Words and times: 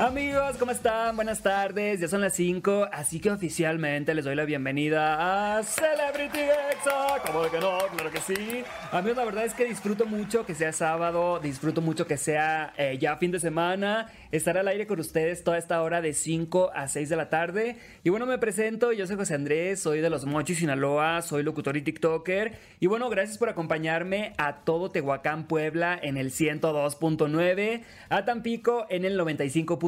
Amigos, 0.00 0.56
¿cómo 0.58 0.72
están? 0.72 1.14
Buenas 1.14 1.42
tardes, 1.42 2.00
ya 2.00 2.08
son 2.08 2.22
las 2.22 2.32
5, 2.32 2.88
así 2.90 3.20
que 3.20 3.30
oficialmente 3.30 4.14
les 4.14 4.24
doy 4.24 4.34
la 4.34 4.46
bienvenida 4.46 5.58
a 5.58 5.62
Celebrity 5.62 6.38
Exa. 6.38 7.20
¿Cómo 7.26 7.42
que 7.50 7.60
no? 7.60 7.76
Claro 7.94 8.10
que 8.10 8.20
sí. 8.20 8.64
Amigos, 8.92 9.18
la 9.18 9.26
verdad 9.26 9.44
es 9.44 9.52
que 9.52 9.66
disfruto 9.66 10.06
mucho 10.06 10.46
que 10.46 10.54
sea 10.54 10.72
sábado, 10.72 11.38
disfruto 11.38 11.82
mucho 11.82 12.06
que 12.06 12.16
sea 12.16 12.72
eh, 12.78 12.96
ya 12.98 13.18
fin 13.18 13.30
de 13.30 13.40
semana, 13.40 14.10
estar 14.32 14.56
al 14.56 14.68
aire 14.68 14.86
con 14.86 14.98
ustedes 15.00 15.44
toda 15.44 15.58
esta 15.58 15.82
hora 15.82 16.00
de 16.00 16.14
5 16.14 16.70
a 16.74 16.88
6 16.88 17.10
de 17.10 17.16
la 17.16 17.28
tarde. 17.28 17.76
Y 18.02 18.08
bueno, 18.08 18.24
me 18.24 18.38
presento, 18.38 18.92
yo 18.92 19.06
soy 19.06 19.16
José 19.16 19.34
Andrés, 19.34 19.80
soy 19.80 20.00
de 20.00 20.08
Los 20.08 20.24
Mochis, 20.24 20.60
Sinaloa, 20.60 21.20
soy 21.20 21.42
locutor 21.42 21.76
y 21.76 21.82
TikToker. 21.82 22.58
Y 22.80 22.86
bueno, 22.86 23.10
gracias 23.10 23.36
por 23.36 23.50
acompañarme 23.50 24.32
a 24.38 24.64
todo 24.64 24.90
Tehuacán, 24.90 25.46
Puebla 25.46 26.00
en 26.02 26.16
el 26.16 26.30
102.9, 26.30 27.82
a 28.08 28.24
Tampico 28.24 28.86
en 28.88 29.04
el 29.04 29.18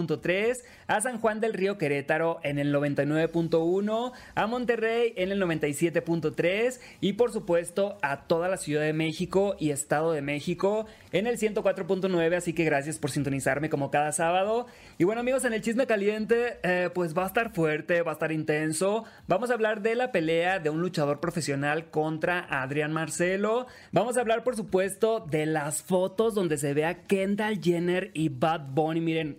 95 0.07 0.63
a 0.87 1.01
San 1.01 1.19
Juan 1.21 1.41
del 1.41 1.55
Río 1.55 1.79
Querétaro 1.79 2.41
en 2.43 2.59
el 2.59 2.75
99.1, 2.75 4.13
a 4.35 4.47
Monterrey 4.47 5.15
en 5.17 5.33
el 5.33 5.41
97.3 5.41 6.81
y 7.01 7.15
por 7.15 7.33
supuesto 7.33 7.99
a 8.03 8.25
toda 8.27 8.49
la 8.49 8.57
Ciudad 8.57 8.83
de 8.83 8.93
México 8.93 9.57
y 9.59 9.71
Estado 9.71 10.13
de 10.13 10.23
México 10.23 10.87
en 11.13 11.27
el 11.27 11.39
104.9, 11.39 12.37
así 12.37 12.53
que 12.53 12.65
gracias 12.65 12.99
por 12.99 13.11
sintonizarme 13.11 13.71
como 13.71 13.91
cada 13.91 14.13
sábado. 14.13 14.67
Y 14.99 15.05
bueno 15.05 15.21
amigos, 15.21 15.45
en 15.45 15.53
el 15.53 15.63
chisme 15.63 15.87
caliente 15.87 16.59
eh, 16.63 16.91
pues 16.95 17.17
va 17.17 17.25
a 17.25 17.29
estar 17.29 17.53
fuerte, 17.55 18.03
va 18.03 18.13
a 18.13 18.15
estar 18.15 18.33
intenso. 18.33 19.05
Vamos 19.29 19.51
a 19.51 19.55
hablar 19.55 19.83
de 19.83 19.95
la 19.95 20.13
pelea 20.13 20.59
de 20.59 20.71
un 20.71 20.81
luchador 20.81 21.21
profesional 21.21 21.91
contra 21.91 22.47
Adrián 22.51 22.93
Marcelo. 22.93 23.67
Vamos 23.93 24.17
a 24.17 24.21
hablar 24.21 24.45
por 24.45 24.57
supuesto 24.57 25.21
de 25.21 25.47
las 25.47 25.83
fotos 25.83 26.35
donde 26.35 26.59
se 26.59 26.75
ve 26.75 26.85
a 26.85 27.07
Kendall 27.07 27.61
Jenner 27.63 28.11
y 28.15 28.29
Bad 28.29 28.73
Bunny. 28.73 29.01
Miren, 29.01 29.39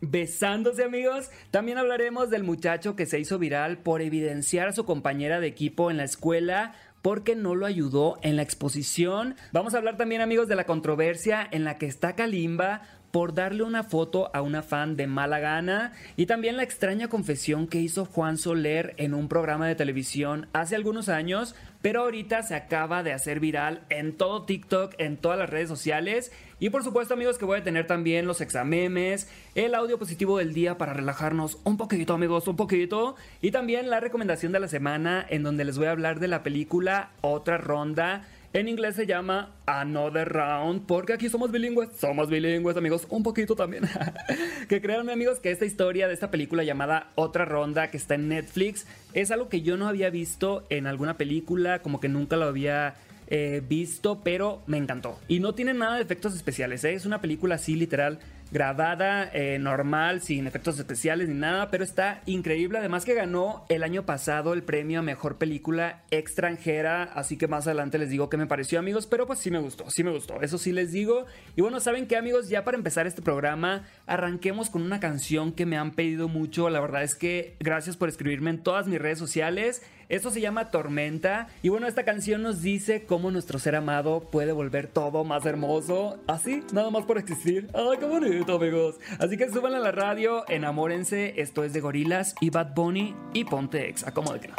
besándose 0.00 0.84
amigos. 0.84 1.30
También 1.50 1.78
hablaremos 1.78 2.30
del 2.30 2.44
muchacho 2.44 2.96
que 2.96 3.06
se 3.06 3.20
hizo 3.20 3.38
viral 3.38 3.78
por 3.78 4.02
evidenciar 4.02 4.68
a 4.68 4.72
su 4.72 4.84
compañera 4.84 5.40
de 5.40 5.46
equipo 5.46 5.90
en 5.90 5.96
la 5.96 6.04
escuela 6.04 6.74
porque 7.02 7.34
no 7.34 7.54
lo 7.54 7.66
ayudó 7.66 8.18
en 8.22 8.36
la 8.36 8.42
exposición. 8.42 9.34
Vamos 9.50 9.74
a 9.74 9.78
hablar 9.78 9.96
también 9.96 10.20
amigos 10.20 10.48
de 10.48 10.56
la 10.56 10.64
controversia 10.64 11.46
en 11.50 11.64
la 11.64 11.76
que 11.76 11.86
está 11.86 12.14
Kalimba 12.14 12.82
por 13.12 13.34
darle 13.34 13.62
una 13.62 13.84
foto 13.84 14.30
a 14.34 14.40
una 14.40 14.62
fan 14.62 14.96
de 14.96 15.06
mala 15.06 15.38
gana. 15.38 15.92
Y 16.16 16.26
también 16.26 16.56
la 16.56 16.64
extraña 16.64 17.08
confesión 17.08 17.68
que 17.68 17.78
hizo 17.78 18.06
Juan 18.06 18.38
Soler 18.38 18.94
en 18.96 19.14
un 19.14 19.28
programa 19.28 19.68
de 19.68 19.74
televisión 19.74 20.48
hace 20.54 20.74
algunos 20.74 21.10
años, 21.10 21.54
pero 21.82 22.00
ahorita 22.00 22.42
se 22.42 22.54
acaba 22.54 23.02
de 23.02 23.12
hacer 23.12 23.38
viral 23.38 23.82
en 23.90 24.16
todo 24.16 24.44
TikTok, 24.44 24.94
en 24.98 25.18
todas 25.18 25.38
las 25.38 25.50
redes 25.50 25.68
sociales. 25.68 26.32
Y 26.58 26.70
por 26.70 26.84
supuesto 26.84 27.12
amigos 27.12 27.36
que 27.36 27.44
voy 27.44 27.58
a 27.58 27.64
tener 27.64 27.86
también 27.86 28.26
los 28.26 28.40
examemes, 28.40 29.28
el 29.54 29.74
audio 29.74 29.98
positivo 29.98 30.38
del 30.38 30.54
día 30.54 30.78
para 30.78 30.94
relajarnos 30.94 31.58
un 31.64 31.76
poquito 31.76 32.14
amigos, 32.14 32.48
un 32.48 32.56
poquito 32.56 33.16
y 33.42 33.50
también 33.50 33.90
la 33.90 34.00
recomendación 34.00 34.52
de 34.52 34.60
la 34.60 34.68
semana 34.68 35.26
en 35.28 35.42
donde 35.42 35.64
les 35.64 35.76
voy 35.76 35.88
a 35.88 35.90
hablar 35.90 36.18
de 36.18 36.28
la 36.28 36.42
película 36.42 37.10
Otra 37.20 37.58
Ronda 37.58 38.24
en 38.54 38.68
inglés 38.68 38.96
se 38.96 39.06
llama 39.06 39.54
Another 39.64 40.28
Round, 40.28 40.86
porque 40.86 41.14
aquí 41.14 41.28
somos 41.30 41.50
bilingües. 41.50 41.88
Somos 41.98 42.28
bilingües, 42.28 42.76
amigos, 42.76 43.06
un 43.08 43.22
poquito 43.22 43.56
también. 43.56 43.84
que 44.68 44.82
créanme, 44.82 45.12
amigos, 45.12 45.40
que 45.40 45.50
esta 45.50 45.64
historia 45.64 46.06
de 46.06 46.14
esta 46.14 46.30
película 46.30 46.62
llamada 46.62 47.08
Otra 47.14 47.46
Ronda, 47.46 47.90
que 47.90 47.96
está 47.96 48.14
en 48.14 48.28
Netflix, 48.28 48.86
es 49.14 49.30
algo 49.30 49.48
que 49.48 49.62
yo 49.62 49.78
no 49.78 49.88
había 49.88 50.10
visto 50.10 50.64
en 50.68 50.86
alguna 50.86 51.16
película, 51.16 51.78
como 51.80 51.98
que 51.98 52.10
nunca 52.10 52.36
lo 52.36 52.44
había 52.44 52.94
eh, 53.28 53.62
visto, 53.66 54.20
pero 54.22 54.62
me 54.66 54.76
encantó. 54.76 55.18
Y 55.28 55.40
no 55.40 55.54
tiene 55.54 55.72
nada 55.72 55.96
de 55.96 56.02
efectos 56.02 56.34
especiales, 56.34 56.84
¿eh? 56.84 56.92
es 56.92 57.06
una 57.06 57.22
película 57.22 57.54
así 57.54 57.74
literal 57.74 58.18
grabada 58.52 59.30
eh, 59.32 59.58
normal, 59.58 60.20
sin 60.20 60.46
efectos 60.46 60.78
especiales 60.78 61.28
ni 61.28 61.34
nada, 61.34 61.70
pero 61.70 61.82
está 61.82 62.22
increíble. 62.26 62.78
Además 62.78 63.04
que 63.04 63.14
ganó 63.14 63.64
el 63.70 63.82
año 63.82 64.04
pasado 64.04 64.52
el 64.52 64.62
premio 64.62 65.00
a 65.00 65.02
Mejor 65.02 65.38
Película 65.38 66.02
Extranjera, 66.10 67.02
así 67.02 67.38
que 67.38 67.48
más 67.48 67.66
adelante 67.66 67.98
les 67.98 68.10
digo 68.10 68.28
qué 68.28 68.36
me 68.36 68.46
pareció 68.46 68.78
amigos, 68.78 69.06
pero 69.06 69.26
pues 69.26 69.38
sí 69.38 69.50
me 69.50 69.58
gustó, 69.58 69.90
sí 69.90 70.04
me 70.04 70.10
gustó, 70.10 70.40
eso 70.42 70.58
sí 70.58 70.72
les 70.72 70.92
digo. 70.92 71.24
Y 71.56 71.62
bueno, 71.62 71.80
¿saben 71.80 72.06
qué 72.06 72.16
amigos? 72.16 72.50
Ya 72.50 72.62
para 72.62 72.76
empezar 72.76 73.06
este 73.06 73.22
programa, 73.22 73.86
arranquemos 74.06 74.68
con 74.68 74.82
una 74.82 75.00
canción 75.00 75.52
que 75.52 75.64
me 75.64 75.78
han 75.78 75.92
pedido 75.92 76.28
mucho, 76.28 76.68
la 76.68 76.80
verdad 76.80 77.02
es 77.02 77.14
que 77.14 77.56
gracias 77.58 77.96
por 77.96 78.10
escribirme 78.10 78.50
en 78.50 78.62
todas 78.62 78.86
mis 78.86 79.00
redes 79.00 79.18
sociales. 79.18 79.82
Esto 80.12 80.30
se 80.30 80.42
llama 80.42 80.70
Tormenta 80.70 81.48
y 81.62 81.70
bueno, 81.70 81.86
esta 81.86 82.04
canción 82.04 82.42
nos 82.42 82.60
dice 82.60 83.06
cómo 83.06 83.30
nuestro 83.30 83.58
ser 83.58 83.74
amado 83.74 84.28
puede 84.30 84.52
volver 84.52 84.86
todo 84.86 85.24
más 85.24 85.46
hermoso, 85.46 86.18
así, 86.26 86.62
nada 86.70 86.90
más 86.90 87.06
por 87.06 87.16
existir. 87.16 87.70
¡Ay, 87.72 87.96
qué 87.98 88.04
bonito! 88.04 88.56
amigos. 88.56 88.96
Así 89.18 89.38
que 89.38 89.48
suban 89.48 89.72
a 89.72 89.78
la 89.78 89.90
radio, 89.90 90.44
enamórense. 90.50 91.40
Esto 91.40 91.64
es 91.64 91.72
de 91.72 91.80
Gorilas 91.80 92.34
y 92.42 92.50
Bad 92.50 92.74
Bunny 92.74 93.16
y 93.32 93.44
Ponte 93.44 93.88
Ex. 93.88 94.06
Acomodo 94.06 94.38
que 94.38 94.48
no. 94.48 94.54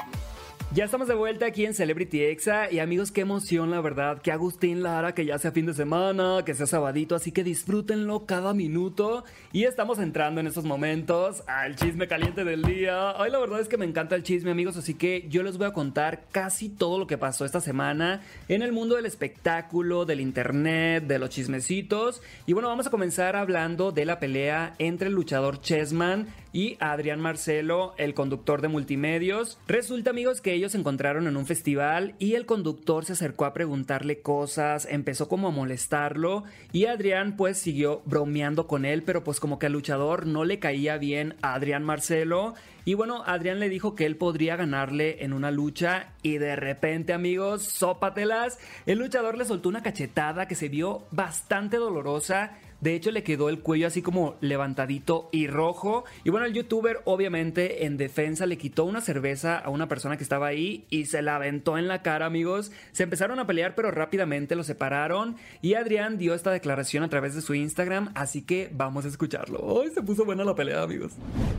Ya 0.74 0.86
estamos 0.86 1.08
de 1.08 1.14
vuelta 1.14 1.46
aquí 1.46 1.68
en 1.68 1.76
Celebrity 1.76 2.24
Exa 2.24 2.72
y 2.72 2.80
amigos, 2.80 3.12
qué 3.12 3.22
emoción 3.22 3.70
la 3.70 3.80
verdad, 3.80 4.20
que 4.24 4.32
Agustín 4.32 4.82
Lara, 4.82 5.14
que 5.14 5.24
ya 5.24 5.38
sea 5.38 5.52
fin 5.52 5.68
de 5.68 5.76
semana, 5.76 6.42
que 6.44 6.56
sea 6.56 6.66
sabadito, 6.66 7.14
así 7.14 7.32
que 7.32 7.44
disfrútenlo 7.44 8.26
cada 8.26 8.56
minuto 8.56 9.24
y 9.52 9.66
estamos 9.66 10.00
entrando 10.00 10.42
en 10.42 10.48
estos 10.48 10.66
momentos 10.66 11.44
al 11.46 11.76
chisme 11.76 12.08
caliente 12.08 12.44
del 12.44 12.64
día. 12.64 13.14
Ay, 13.22 13.30
la 13.30 13.38
verdad 13.38 13.60
es 13.60 13.68
que 13.68 13.78
me 13.78 13.86
encanta 13.86 14.16
el 14.16 14.24
chisme 14.24 14.50
amigos, 14.50 14.76
así 14.76 14.96
que 14.96 15.28
yo 15.30 15.44
les 15.44 15.60
voy 15.60 15.68
a 15.68 15.74
contar 15.74 16.24
casi 16.32 16.70
todo 16.70 16.98
lo 16.98 17.06
que 17.06 17.20
pasó 17.20 17.46
esta 17.46 17.62
semana 17.62 18.22
en 18.48 18.64
el 18.64 18.72
mundo 18.72 18.96
del 18.96 19.06
espectáculo, 19.06 20.06
del 20.06 20.22
internet, 20.22 21.04
de 21.04 21.20
los 21.20 21.30
chismecitos 21.30 22.24
y 22.48 22.54
bueno, 22.54 22.70
vamos 22.70 22.88
a 22.88 22.90
comenzar 22.90 23.36
hablando 23.36 23.92
de 23.92 24.06
la 24.06 24.20
pelea 24.20 24.74
entre 24.80 25.10
el 25.10 25.14
luchador 25.14 25.62
Chessman 25.62 26.30
y 26.54 26.78
Adrián 26.80 27.20
Marcelo, 27.20 27.96
el 27.98 28.14
conductor 28.14 28.62
de 28.62 28.68
multimedios. 28.70 29.58
Resulta 29.68 30.12
amigos 30.12 30.40
que 30.40 30.54
ellos 30.54 30.72
se 30.72 30.78
encontraron 30.78 31.28
en 31.28 31.36
un 31.36 31.48
festival 31.48 32.16
y 32.20 32.36
el 32.36 32.46
conductor 32.46 33.04
se 33.04 33.14
acercó 33.14 33.46
a 33.46 33.54
preguntarle 33.54 34.22
cosas, 34.22 34.88
empezó 34.90 35.28
como 35.28 35.50
a 35.50 35.52
molestarlo 35.52 36.44
y 36.72 36.86
Adrián 36.86 37.36
pues 37.36 37.58
siguió 37.58 38.04
bromeando 38.06 38.68
con 38.68 38.86
él, 38.86 39.04
pero 39.04 39.24
pues 39.24 39.40
como 39.40 39.60
que 39.60 39.66
al 39.66 39.74
luchador 39.74 40.28
no 40.28 40.46
le 40.46 40.60
caía 40.60 40.98
bien 40.98 41.36
a 41.42 41.56
Adrián 41.56 41.84
Marcelo 41.84 42.54
y 42.86 42.96
bueno, 42.96 43.24
Adrián 43.26 43.60
le 43.60 43.70
dijo 43.70 43.96
que 43.96 44.06
él 44.06 44.18
podría 44.18 44.58
ganarle 44.58 45.24
en 45.24 45.34
una 45.34 45.52
lucha 45.52 46.10
y 46.22 46.38
de 46.38 46.56
repente 46.56 47.14
amigos, 47.14 47.64
sópatelas, 47.64 48.60
el 48.86 49.00
luchador 49.00 49.38
le 49.38 49.46
soltó 49.46 49.70
una 49.70 49.84
cachetada 49.84 50.48
que 50.48 50.56
se 50.56 50.68
vio 50.68 51.04
bastante 51.12 51.78
dolorosa 51.78 52.52
de 52.84 52.96
hecho, 52.96 53.12
le 53.12 53.24
quedó 53.24 53.48
el 53.48 53.62
cuello 53.62 53.88
así 53.88 54.02
como 54.02 54.36
levantadito 54.42 55.30
y 55.32 55.48
rojo. 55.48 56.04
Y 56.26 56.32
bueno, 56.32 56.46
el 56.46 56.54
youtuber, 56.54 57.00
obviamente, 57.06 57.86
en 57.86 57.96
defensa, 57.96 58.46
le 58.46 58.58
quitó 58.58 58.84
una 58.84 59.00
cerveza 59.00 59.58
a 59.58 59.70
una 59.70 59.88
persona 59.88 60.18
que 60.18 60.24
estaba 60.24 60.48
ahí 60.48 60.86
y 60.90 61.06
se 61.06 61.22
la 61.22 61.38
aventó 61.38 61.78
en 61.78 61.88
la 61.88 62.02
cara, 62.02 62.26
amigos. 62.26 62.74
Se 62.92 63.04
empezaron 63.04 63.40
a 63.40 63.48
pelear, 63.48 63.74
pero 63.74 63.90
rápidamente 63.90 64.58
lo 64.58 64.66
separaron. 64.66 65.38
Y 65.62 65.76
Adrián 65.76 66.18
dio 66.18 66.34
esta 66.34 66.52
declaración 66.52 67.06
a 67.06 67.10
través 67.10 67.36
de 67.36 67.42
su 67.42 67.56
Instagram, 67.56 68.12
así 68.16 68.42
que 68.42 68.70
vamos 68.74 69.06
a 69.06 69.08
escucharlo. 69.08 69.60
Hoy 69.62 69.90
se 69.92 70.04
puso 70.04 70.26
buena 70.26 70.44
la 70.44 70.54
pelea, 70.54 70.84
amigos. 70.84 71.14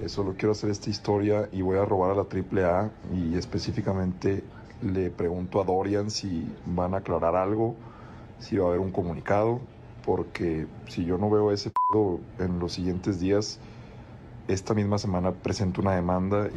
Solo 0.05 0.35
quiero 0.37 0.53
hacer 0.53 0.69
esta 0.69 0.91
historia 0.91 1.49
y 1.53 1.63
voy 1.63 1.79
a 1.79 1.87
robar 1.87 2.11
a 2.11 2.15
la 2.17 2.25
AAA 2.25 2.91
y 3.15 3.39
específicamente 3.39 4.45
le 4.83 5.09
pregunto 5.09 5.63
a 5.63 5.65
Dorian 5.65 6.11
si 6.11 6.45
van 6.67 6.93
a 6.93 6.99
aclarar 6.99 7.35
algo, 7.35 7.77
si 8.41 8.59
va 8.59 8.67
a 8.67 8.69
haber 8.69 8.81
un 8.81 8.91
comunicado 8.91 9.63
porque 10.05 10.67
si 10.89 11.05
yo 11.05 11.19
no 11.19 11.31
veo 11.31 11.53
ese 11.53 11.73
en 12.39 12.59
los 12.59 12.73
siguientes 12.73 13.21
días, 13.21 13.59
esta 14.49 14.75
misma 14.75 14.99
semana 14.99 15.33
presento 15.33 15.81
una 15.81 15.95
demanda. 15.95 16.51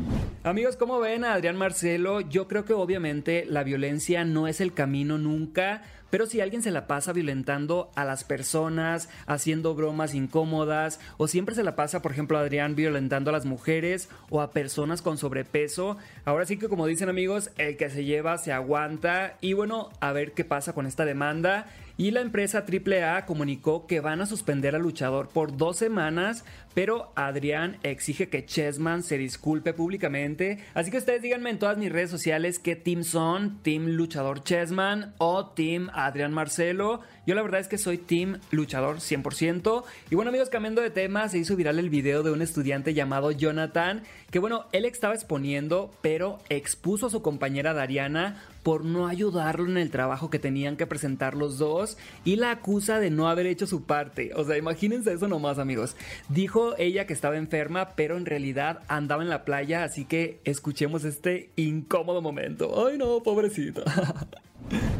Amigos, 0.43 0.75
¿cómo 0.75 0.99
ven 0.99 1.23
a 1.23 1.33
Adrián 1.33 1.55
Marcelo? 1.55 2.19
Yo 2.21 2.47
creo 2.47 2.65
que 2.65 2.73
obviamente 2.73 3.45
la 3.45 3.63
violencia 3.63 4.25
no 4.25 4.47
es 4.47 4.59
el 4.59 4.73
camino 4.73 5.17
nunca, 5.17 5.83
pero 6.09 6.25
si 6.25 6.41
alguien 6.41 6.61
se 6.61 6.71
la 6.71 6.87
pasa 6.87 7.13
violentando 7.13 7.89
a 7.95 8.03
las 8.03 8.23
personas, 8.23 9.09
haciendo 9.25 9.75
bromas 9.75 10.13
incómodas, 10.13 10.99
o 11.17 11.27
siempre 11.27 11.55
se 11.55 11.63
la 11.63 11.75
pasa, 11.75 12.01
por 12.01 12.11
ejemplo, 12.11 12.37
Adrián 12.37 12.75
violentando 12.75 13.29
a 13.29 13.33
las 13.33 13.45
mujeres 13.45 14.09
o 14.29 14.41
a 14.41 14.51
personas 14.51 15.01
con 15.01 15.17
sobrepeso, 15.17 15.97
ahora 16.25 16.45
sí 16.45 16.57
que 16.57 16.69
como 16.69 16.87
dicen 16.87 17.09
amigos, 17.09 17.51
el 17.57 17.77
que 17.77 17.89
se 17.89 18.03
lleva 18.03 18.37
se 18.37 18.51
aguanta 18.51 19.37
y 19.39 19.53
bueno, 19.53 19.89
a 20.01 20.11
ver 20.11 20.33
qué 20.33 20.43
pasa 20.43 20.73
con 20.73 20.85
esta 20.85 21.05
demanda. 21.05 21.67
Y 21.97 22.11
la 22.11 22.21
empresa 22.21 22.63
AAA 22.63 23.25
comunicó 23.25 23.87
que 23.87 24.01
van 24.01 24.21
a 24.21 24.27
suspender 24.27 24.75
al 24.75 24.83
luchador 24.83 25.29
por 25.29 25.57
dos 25.57 25.77
semanas, 25.77 26.45
pero 26.75 27.11
Adrián 27.15 27.77
exige 27.81 28.29
que 28.29 28.45
Chessman 28.45 29.01
se 29.01 29.17
disculpe 29.17 29.73
públicamente. 29.73 30.59
Así 30.75 30.91
que 30.91 30.99
ustedes 30.99 31.23
díganme 31.23 31.49
en 31.49 31.57
todas 31.57 31.79
mis 31.79 31.91
redes 31.91 32.11
sociales 32.11 32.59
qué 32.59 32.75
team 32.75 33.03
son, 33.03 33.63
Team 33.63 33.87
Luchador 33.87 34.43
Chessman 34.43 35.15
o 35.17 35.47
Team 35.47 35.89
Adrián 35.91 36.33
Marcelo. 36.33 37.01
Yo 37.27 37.35
la 37.35 37.41
verdad 37.41 37.59
es 37.59 37.67
que 37.67 37.77
soy 37.77 37.97
team 37.97 38.39
luchador 38.51 38.99
100%. 38.99 39.83
Y 40.09 40.15
bueno 40.15 40.29
amigos, 40.29 40.47
cambiando 40.47 40.81
de 40.81 40.89
tema, 40.89 41.27
se 41.27 41.37
hizo 41.37 41.57
viral 41.57 41.77
el 41.77 41.89
video 41.89 42.23
de 42.23 42.31
un 42.31 42.41
estudiante 42.41 42.93
llamado 42.93 43.31
Jonathan, 43.31 44.03
que 44.31 44.39
bueno, 44.39 44.67
él 44.71 44.85
estaba 44.85 45.13
exponiendo, 45.13 45.91
pero 46.01 46.39
expuso 46.47 47.07
a 47.07 47.09
su 47.09 47.21
compañera 47.21 47.73
Dariana 47.73 48.41
por 48.63 48.85
no 48.85 49.07
ayudarlo 49.07 49.69
en 49.69 49.77
el 49.77 49.91
trabajo 49.91 50.29
que 50.29 50.39
tenían 50.39 50.77
que 50.77 50.87
presentar 50.87 51.35
los 51.35 51.57
dos 51.57 51.97
y 52.23 52.37
la 52.37 52.51
acusa 52.51 53.01
de 53.01 53.09
no 53.09 53.27
haber 53.27 53.45
hecho 53.45 53.67
su 53.67 53.83
parte. 53.83 54.31
O 54.33 54.45
sea, 54.45 54.57
imagínense 54.57 55.11
eso 55.11 55.27
nomás 55.27 55.59
amigos. 55.59 55.97
Dijo 56.29 56.77
ella 56.77 57.07
que 57.07 57.13
estaba 57.13 57.35
enferma, 57.35 57.89
pero 57.97 58.15
en 58.15 58.25
realidad 58.25 58.83
andaba 58.87 59.21
en 59.21 59.29
la 59.29 59.43
playa, 59.43 59.83
así 59.83 60.05
que 60.05 60.39
escuchemos 60.45 61.03
este 61.03 61.49
incómodo 61.57 62.21
momento. 62.21 62.87
Ay 62.87 62.97
no, 62.97 63.21
pobrecita. 63.21 63.83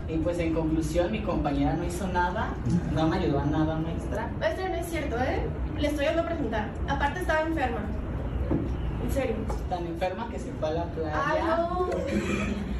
Y 0.08 0.18
pues 0.18 0.40
en 0.40 0.54
conclusión, 0.54 1.12
mi 1.12 1.22
compañera 1.22 1.74
no 1.74 1.84
hizo 1.84 2.08
nada, 2.08 2.54
no 2.94 3.08
me 3.08 3.18
ayudó 3.18 3.40
a 3.40 3.46
nada, 3.46 3.76
maestra. 3.76 4.30
Esto 4.42 4.68
no 4.70 4.76
es 4.76 4.86
cierto, 4.88 5.18
¿eh? 5.18 5.42
Le 5.78 5.88
estoy 5.88 6.06
yendo 6.06 6.22
a 6.22 6.26
presentar. 6.26 6.70
Aparte 6.88 7.20
estaba 7.20 7.42
enferma. 7.42 7.80
En 9.04 9.12
serio. 9.12 9.36
Tan 9.70 9.86
enferma 9.86 10.30
que 10.30 10.40
se 10.40 10.52
fue 10.54 10.70
a 10.70 10.72
la 10.72 10.86
playa. 10.86 11.24
Ay, 11.26 11.42
no. 11.46 11.90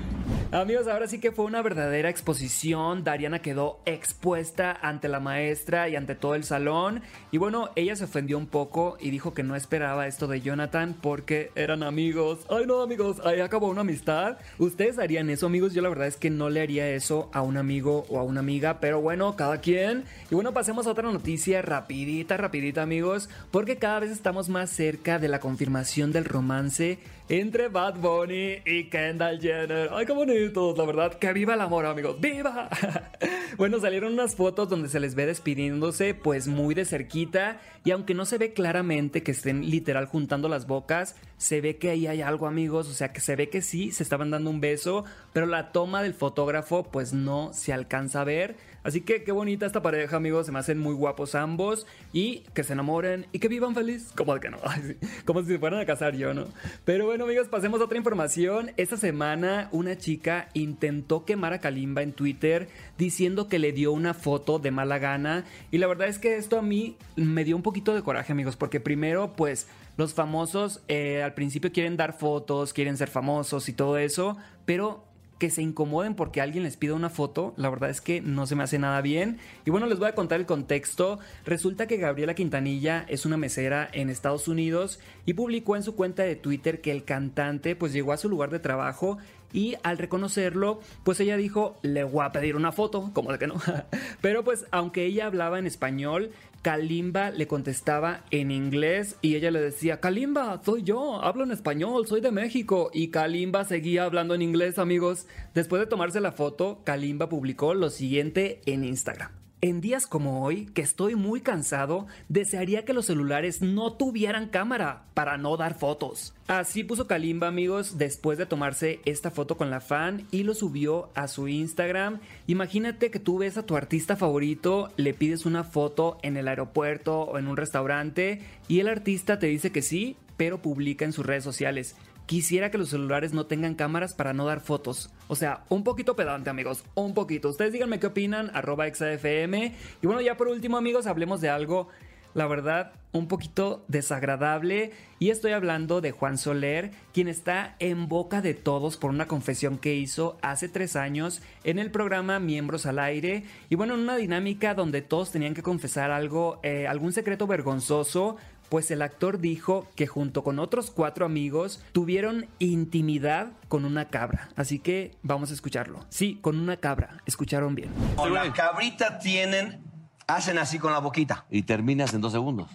Amigos, 0.52 0.88
ahora 0.88 1.08
sí 1.08 1.20
que 1.20 1.34
fue 1.34 1.44
una 1.44 1.62
verdadera 1.62 2.10
exposición. 2.10 3.04
Dariana 3.04 3.40
quedó 3.40 3.80
expuesta 3.86 4.78
ante 4.82 5.10
la 5.10 5.20
maestra 5.20 5.90
y 5.90 5.98
ante 5.98 6.16
todo 6.16 6.36
el 6.36 6.46
salón. 6.46 7.02
Y 7.32 7.38
bueno, 7.38 7.70
ella 7.76 7.98
se 7.98 8.06
ofendió 8.06 8.38
un 8.38 8.48
poco 8.48 8.98
y 9.02 9.10
dijo 9.10 9.34
que 9.34 9.44
no 9.44 9.58
esperaba 9.58 10.08
esto 10.08 10.26
de 10.28 10.40
Jonathan 10.40 10.96
porque 11.02 11.52
eran 11.56 11.84
amigos. 11.84 12.46
Ay, 12.50 12.66
no, 12.66 12.82
amigos, 12.82 13.22
ahí 13.26 13.42
acabó 13.42 13.68
una 13.68 13.82
amistad. 13.82 14.38
¿Ustedes 14.58 15.00
harían 15.00 15.30
eso, 15.30 15.48
amigos? 15.48 15.74
Yo 15.74 15.82
la 15.82 15.90
verdad 15.90 16.08
es 16.08 16.16
que 16.16 16.30
no 16.30 16.50
le 16.50 16.62
haría 16.62 16.90
eso 16.90 17.30
a 17.34 17.42
un 17.42 17.58
amigo 17.58 18.06
o 18.10 18.18
a 18.18 18.24
una 18.24 18.40
amiga, 18.40 18.80
pero 18.80 19.02
bueno, 19.02 19.36
cada 19.36 19.60
quien. 19.60 20.06
Y 20.32 20.36
bueno, 20.36 20.54
pasemos 20.54 20.88
a 20.88 20.92
otra 20.92 21.12
noticia 21.12 21.62
rapidita, 21.62 22.38
rapidita, 22.38 22.82
amigos, 22.82 23.30
porque 23.52 23.78
cada 23.78 24.00
vez 24.00 24.12
estamos 24.12 24.48
más 24.48 24.70
cerca 24.70 25.20
de 25.20 25.28
la 25.28 25.40
confirmación 25.40 26.14
del 26.14 26.26
romance 26.26 27.00
entre 27.30 27.68
Bad 27.68 27.96
Bunny 27.96 28.62
y 28.66 28.86
Kendall 28.86 29.40
Jenner. 29.42 29.90
Ay, 29.92 30.06
qué 30.06 30.14
bonitos, 30.14 30.78
la 30.78 30.86
verdad. 30.86 31.14
Que 31.14 31.34
viva 31.34 31.56
el 31.56 31.62
amor, 31.62 31.86
amigos. 31.86 32.20
¡Viva! 32.20 32.70
bueno, 33.58 33.80
salieron 33.80 34.14
unas 34.14 34.36
fotos 34.36 34.70
donde 34.70 34.88
se 34.88 35.00
les 35.00 35.16
ve 35.16 35.26
despidiéndose, 35.26 36.14
pues 36.14 36.48
muy 36.48 36.74
de 36.74 36.86
cerquita. 36.86 37.60
Y 37.88 37.92
aunque 37.92 38.14
no 38.14 38.26
se 38.26 38.38
ve 38.38 38.52
claramente 38.52 39.24
que 39.24 39.32
estén 39.32 39.70
literal 39.70 40.08
juntando 40.08 40.50
las 40.50 40.68
bocas, 40.68 41.16
se 41.38 41.62
ve 41.62 41.78
que 41.78 41.90
ahí 41.90 42.06
hay 42.06 42.22
algo, 42.22 42.46
amigos. 42.46 42.90
O 42.90 42.94
sea, 42.94 43.14
que 43.14 43.22
se 43.22 43.38
ve 43.38 43.48
que 43.48 43.62
sí, 43.62 43.92
se 43.94 44.04
estaban 44.04 44.30
dando 44.30 44.50
un 44.50 44.60
beso. 44.60 45.06
Pero 45.32 45.46
la 45.46 45.72
toma 45.72 46.04
del 46.04 46.14
fotógrafo, 46.14 46.84
pues 46.92 47.14
no 47.14 47.54
se 47.54 47.72
alcanza 47.72 48.20
a 48.20 48.26
ver. 48.26 48.58
Así 48.84 49.02
que 49.02 49.24
qué 49.24 49.32
bonita 49.32 49.66
esta 49.66 49.82
pareja, 49.82 50.18
amigos. 50.18 50.48
Se 50.48 50.52
me 50.52 50.60
hacen 50.60 50.80
muy 50.80 50.96
guapos 50.96 51.34
ambos. 51.34 51.88
Y 52.12 52.40
que 52.54 52.66
se 52.66 52.74
enamoren 52.74 53.26
y 53.32 53.40
que 53.40 53.48
vivan 53.48 53.74
feliz. 53.74 54.12
Como 54.18 54.38
que 54.38 54.50
no. 54.50 54.58
Como 55.26 55.42
si 55.44 55.48
se 55.48 55.60
fueran 55.60 55.80
a 55.80 55.86
casar 55.86 56.14
yo, 56.14 56.34
¿no? 56.34 56.48
Pero 56.84 57.06
bueno, 57.06 57.24
amigos, 57.24 57.48
pasemos 57.48 57.80
a 57.80 57.86
otra 57.86 57.98
información. 57.98 58.72
Esta 58.76 58.98
semana 58.98 59.70
una 59.72 59.98
chica 59.98 60.50
intentó 60.54 61.24
quemar 61.24 61.54
a 61.54 61.60
Kalimba 61.60 62.02
en 62.02 62.12
Twitter 62.12 62.68
diciendo 62.98 63.48
que 63.48 63.60
le 63.60 63.72
dio 63.72 63.94
una 63.94 64.14
foto 64.14 64.60
de 64.60 64.72
mala 64.72 65.00
gana. 65.00 65.46
Y 65.72 65.78
la 65.78 65.88
verdad 65.88 66.10
es 66.10 66.20
que 66.20 66.36
esto 66.36 66.60
a 66.60 66.62
mí 66.62 66.98
me 67.16 67.46
dio 67.46 67.56
un 67.56 67.64
poquito 67.64 67.77
de 67.84 68.04
coraje, 68.04 68.32
amigos. 68.32 68.56
Porque 68.56 68.80
primero, 68.80 69.34
pues 69.36 69.68
los 69.98 70.14
famosos 70.14 70.82
eh, 70.88 71.24
al 71.24 71.34
principio 71.34 71.72
quieren 71.72 71.98
dar 71.98 72.14
fotos, 72.14 72.74
quieren 72.74 72.98
ser 72.98 73.10
famosos 73.10 73.70
y 73.70 73.74
todo 73.74 73.98
eso. 73.98 74.38
Pero 74.66 75.08
que 75.38 75.50
se 75.50 75.62
incomoden 75.62 76.16
porque 76.16 76.42
alguien 76.42 76.64
les 76.64 76.78
pida 76.78 76.94
una 76.94 77.10
foto, 77.10 77.54
la 77.58 77.70
verdad 77.70 77.90
es 77.90 78.02
que 78.02 78.22
no 78.22 78.48
se 78.48 78.56
me 78.56 78.64
hace 78.64 78.80
nada 78.80 79.02
bien. 79.02 79.38
Y 79.66 79.72
bueno, 79.72 79.86
les 79.86 80.00
voy 80.00 80.08
a 80.08 80.16
contar 80.16 80.40
el 80.40 80.46
contexto. 80.46 81.20
Resulta 81.46 81.88
que 81.88 81.98
Gabriela 81.98 82.34
Quintanilla 82.34 83.06
es 83.08 83.26
una 83.26 83.38
mesera 83.38 83.88
en 83.92 84.10
Estados 84.10 84.48
Unidos 84.48 85.00
y 85.26 85.34
publicó 85.34 85.76
en 85.76 85.84
su 85.84 85.96
cuenta 85.96 86.24
de 86.24 86.36
Twitter 86.36 86.82
que 86.82 86.92
el 86.92 87.04
cantante 87.04 87.76
pues 87.76 87.94
llegó 87.94 88.14
a 88.14 88.18
su 88.18 88.30
lugar 88.30 88.50
de 88.50 88.60
trabajo 88.60 89.20
y 89.54 89.76
al 89.84 89.98
reconocerlo, 89.98 90.82
pues 91.04 91.20
ella 91.20 91.38
dijo, 91.38 91.78
le 91.82 92.04
voy 92.04 92.26
a 92.26 92.32
pedir 92.32 92.56
una 92.56 92.72
foto, 92.74 93.12
como 93.14 93.32
de 93.32 93.40
que 93.40 93.48
no. 93.48 93.56
Pero 94.22 94.44
pues 94.44 94.66
aunque 94.72 95.06
ella 95.06 95.28
hablaba 95.28 95.58
en 95.58 95.68
español, 95.68 96.32
Kalimba 96.68 97.32
le 97.32 97.48
contestaba 97.48 98.26
en 98.30 98.52
inglés 98.52 99.16
y 99.22 99.36
ella 99.36 99.52
le 99.52 99.62
decía, 99.62 100.02
Kalimba, 100.02 100.62
soy 100.66 100.84
yo, 100.84 101.24
hablo 101.24 101.46
en 101.46 101.52
español, 101.52 102.06
soy 102.08 102.20
de 102.20 102.32
México. 102.32 102.92
Y 102.94 103.08
Kalimba 103.08 103.64
seguía 103.64 104.04
hablando 104.04 104.36
en 104.36 104.42
inglés, 104.42 104.78
amigos. 104.78 105.28
Después 105.54 105.80
de 105.80 105.86
tomarse 105.86 106.20
la 106.20 106.34
foto, 106.34 106.82
Kalimba 106.84 107.30
publicó 107.30 107.74
lo 107.74 107.90
siguiente 107.90 108.60
en 108.66 108.84
Instagram. 108.84 109.37
En 109.60 109.82
días 109.82 110.06
como 110.06 110.44
hoy, 110.44 110.68
que 110.68 110.84
estoy 110.84 111.16
muy 111.16 111.42
cansado, 111.42 112.06
desearía 112.30 112.86
que 112.86 112.94
los 112.94 113.08
celulares 113.08 113.64
no 113.64 113.94
tuvieran 113.94 114.50
cámara 114.50 115.06
para 115.16 115.40
no 115.40 115.58
dar 115.58 115.74
fotos. 115.74 116.36
Así 116.46 116.84
puso 116.84 117.08
Kalimba, 117.08 117.48
amigos, 117.48 117.98
después 117.98 118.38
de 118.38 118.46
tomarse 118.46 119.00
esta 119.06 119.32
foto 119.32 119.58
con 119.58 119.72
la 119.72 119.82
fan 119.82 120.28
y 120.30 120.44
lo 120.44 120.54
subió 120.54 121.10
a 121.16 121.28
su 121.28 121.48
Instagram. 121.48 122.20
Imagínate 122.46 123.10
que 123.10 123.20
tú 123.20 123.40
ves 123.40 123.58
a 123.58 123.66
tu 123.66 123.76
artista 123.76 124.16
favorito, 124.16 124.92
le 124.96 125.16
pides 125.16 125.48
una 125.48 125.64
foto 125.64 126.20
en 126.22 126.38
el 126.38 126.48
aeropuerto 126.48 127.22
o 127.22 127.40
en 127.40 127.48
un 127.48 127.58
restaurante 127.58 128.44
y 128.68 128.80
el 128.80 128.88
artista 128.88 129.40
te 129.40 129.48
dice 129.48 129.72
que 129.72 129.82
sí, 129.82 130.18
pero 130.38 130.62
publica 130.62 131.04
en 131.04 131.14
sus 131.14 131.26
redes 131.26 131.44
sociales 131.44 131.96
quisiera 132.28 132.70
que 132.70 132.78
los 132.78 132.90
celulares 132.90 133.34
no 133.34 133.48
tengan 133.48 133.74
cámaras 133.74 134.14
para 134.14 134.34
no 134.34 134.46
dar 134.46 134.60
fotos. 134.60 135.10
O 135.28 135.36
sea, 135.36 135.64
un 135.70 135.84
poquito 135.84 136.16
pedante, 136.16 136.52
amigos. 136.52 136.84
Un 136.94 137.16
poquito. 137.16 137.50
Ustedes 137.50 137.74
díganme 137.74 138.00
qué 138.00 138.08
opinan, 138.08 138.52
arroba. 138.54 138.86
Y 138.88 140.06
bueno, 140.06 140.22
ya 140.22 140.38
por 140.38 140.50
último, 140.50 140.78
amigos, 140.78 141.08
hablemos 141.08 141.42
de 141.42 141.50
algo, 141.50 141.88
la 142.34 142.46
verdad, 142.46 142.92
un 143.14 143.28
poquito 143.28 143.86
desagradable. 143.88 144.92
Y 145.20 145.30
estoy 145.30 145.54
hablando 145.54 146.02
de 146.02 146.12
Juan 146.12 146.38
Soler, 146.38 146.92
quien 147.14 147.30
está 147.30 147.76
en 147.80 148.10
boca 148.10 148.42
de 148.42 148.54
todos 148.54 148.98
por 148.98 149.10
una 149.10 149.28
confesión 149.28 149.78
que 149.78 149.96
hizo 149.96 150.38
hace 150.42 150.68
tres 150.68 150.98
años 150.98 151.42
en 151.64 151.80
el 151.80 151.92
programa 151.92 152.40
Miembros 152.40 152.86
al 152.86 153.00
Aire. 153.00 153.46
Y 153.70 153.76
bueno, 153.76 153.96
en 153.96 154.02
una 154.02 154.18
dinámica 154.18 154.74
donde 154.74 155.02
todos 155.02 155.32
tenían 155.32 155.54
que 155.54 155.64
confesar 155.64 156.12
algo, 156.12 156.60
eh, 156.62 156.88
algún 156.88 157.14
secreto 157.14 157.48
vergonzoso 157.48 158.36
pues 158.70 158.92
el 158.92 159.02
actor 159.02 159.40
dijo 159.40 159.88
que 159.96 160.08
junto 160.08 160.44
con 160.44 160.60
otros 160.60 160.92
cuatro 160.92 161.26
amigos 161.26 161.82
tuvieron 161.94 162.48
intimidad 162.60 163.52
con 163.68 163.86
una 163.86 164.06
cabra. 164.10 164.50
Así 164.56 164.80
que 164.80 165.16
vamos 165.24 165.52
a 165.52 165.54
escucharlo. 165.54 166.06
Sí, 166.10 166.38
con 166.42 166.60
una 166.60 166.78
cabra. 166.78 167.18
Escucharon 167.26 167.76
bien. 167.76 167.90
Con 168.16 168.34
la 168.34 168.52
cabrita 168.54 169.20
tienen, 169.20 169.80
hacen 170.28 170.58
así 170.58 170.80
con 170.80 170.92
la 170.92 171.00
boquita. 171.00 171.46
Y 171.50 171.64
terminas 171.64 172.14
en 172.14 172.22
dos 172.22 172.32
segundos. 172.34 172.70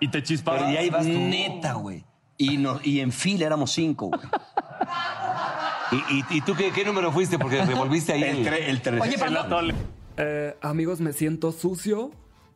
Y 0.00 0.08
te 0.08 0.22
chispas. 0.22 0.56
Pero 0.58 0.70
y 0.70 0.76
ahí 0.76 0.90
vas 0.90 1.04
tú. 1.06 1.12
Neta, 1.12 1.74
güey. 1.74 2.04
Y, 2.36 2.56
no- 2.56 2.80
y 2.82 3.00
en 3.00 3.12
fila 3.12 3.46
éramos 3.46 3.70
cinco, 3.72 4.08
güey. 4.08 4.20
¿Y, 5.92 5.96
y- 5.96 6.24
y 6.38 6.40
tú 6.40 6.54
qué, 6.54 6.72
qué 6.72 6.84
número 6.84 7.12
fuiste? 7.12 7.38
Porque 7.38 7.64
revolviste 7.64 8.12
ahí 8.12 8.22
El, 8.22 8.36
el... 8.38 8.46
tre- 8.46 8.64
el 8.68 8.80
tres. 8.82 9.00
Oye, 9.00 9.14
El 9.14 9.20
perdón. 9.20 9.46
atole. 9.46 9.74
Eh, 10.16 10.56
amigos, 10.62 11.00
me 11.00 11.12
siento 11.12 11.52
sucio. 11.52 12.10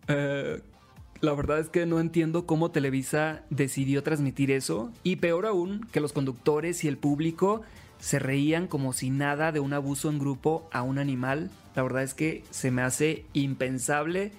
Eh, 0.09 0.61
la 1.21 1.35
verdad 1.35 1.59
es 1.59 1.69
que 1.69 1.85
no 1.87 1.99
entiendo 2.01 2.47
cómo 2.47 2.71
Televisa 2.71 3.43
decidió 3.51 4.03
transmitir 4.03 4.51
eso. 4.51 4.93
Y 5.03 5.17
peor 5.17 5.47
aún, 5.47 5.87
que 5.93 6.01
los 6.01 6.13
conductores 6.13 6.85
y 6.85 6.89
el 6.89 6.97
público 6.97 7.63
se 7.99 8.19
reían 8.19 8.69
como 8.69 8.93
si 8.93 9.11
nada 9.11 9.51
de 9.51 9.61
un 9.61 9.73
abuso 9.73 10.11
en 10.11 10.19
grupo 10.19 10.69
a 10.73 10.83
un 10.83 10.99
animal. 10.99 11.51
La 11.75 11.83
verdad 11.83 12.05
es 12.05 12.15
que 12.15 12.45
se 12.51 12.71
me 12.71 12.83
hace 12.83 13.25
impensable. 13.33 14.33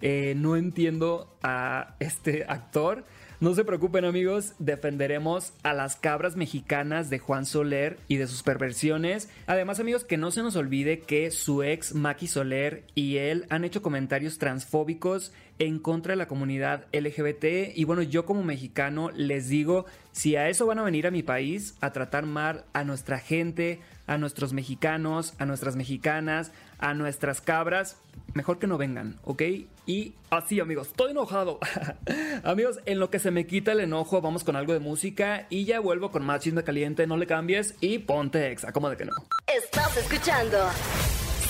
Eh, 0.00 0.34
no 0.36 0.56
entiendo 0.56 1.30
a 1.42 1.96
este 2.00 2.44
actor. 2.48 3.04
No 3.38 3.54
se 3.54 3.66
preocupen 3.66 4.06
amigos, 4.06 4.54
defenderemos 4.58 5.52
a 5.62 5.74
las 5.74 5.96
cabras 5.96 6.36
mexicanas 6.36 7.10
de 7.10 7.18
Juan 7.18 7.44
Soler 7.44 7.98
y 8.08 8.16
de 8.16 8.26
sus 8.26 8.42
perversiones. 8.42 9.28
Además 9.46 9.78
amigos, 9.78 10.04
que 10.04 10.16
no 10.16 10.30
se 10.30 10.42
nos 10.42 10.56
olvide 10.56 11.00
que 11.00 11.30
su 11.30 11.62
ex 11.62 11.94
Maki 11.94 12.28
Soler 12.28 12.84
y 12.94 13.18
él 13.18 13.44
han 13.50 13.64
hecho 13.64 13.82
comentarios 13.82 14.38
transfóbicos 14.38 15.32
en 15.58 15.78
contra 15.78 16.12
de 16.12 16.16
la 16.16 16.28
comunidad 16.28 16.86
LGBT. 16.92 17.74
Y 17.74 17.84
bueno, 17.84 18.02
yo 18.02 18.26
como 18.26 18.42
mexicano 18.42 19.10
les 19.10 19.48
digo, 19.48 19.86
si 20.12 20.36
a 20.36 20.48
eso 20.48 20.66
van 20.66 20.78
a 20.78 20.82
venir 20.82 21.06
a 21.06 21.10
mi 21.10 21.22
país, 21.22 21.76
a 21.80 21.92
tratar 21.92 22.26
mal 22.26 22.64
a 22.72 22.84
nuestra 22.84 23.18
gente, 23.18 23.80
a 24.06 24.18
nuestros 24.18 24.52
mexicanos, 24.52 25.34
a 25.38 25.46
nuestras 25.46 25.76
mexicanas, 25.76 26.52
a 26.78 26.94
nuestras 26.94 27.40
cabras, 27.40 27.96
mejor 28.34 28.58
que 28.58 28.66
no 28.66 28.78
vengan, 28.78 29.16
¿ok? 29.24 29.42
Y 29.86 30.14
así 30.30 30.60
amigos, 30.60 30.88
estoy 30.88 31.12
enojado. 31.12 31.58
amigos, 32.44 32.80
en 32.86 32.98
lo 32.98 33.10
que 33.10 33.18
se 33.18 33.30
me 33.30 33.46
quita 33.46 33.72
el 33.72 33.80
enojo, 33.80 34.20
vamos 34.20 34.44
con 34.44 34.56
algo 34.56 34.72
de 34.72 34.80
música 34.80 35.46
y 35.48 35.64
ya 35.64 35.80
vuelvo 35.80 36.10
con 36.10 36.24
más 36.24 36.46
caliente, 36.64 37.06
no 37.06 37.16
le 37.16 37.26
cambies 37.26 37.74
y 37.80 37.98
ponte 37.98 38.50
exa, 38.50 38.72
como 38.72 38.90
de 38.90 38.96
que 38.96 39.04
no. 39.06 39.12
Estás 39.46 39.96
escuchando 39.96 40.58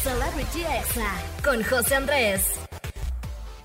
Celebrity 0.03 0.61
Exa 0.61 1.13
con 1.43 1.63
José 1.65 1.97
Andrés. 1.97 2.61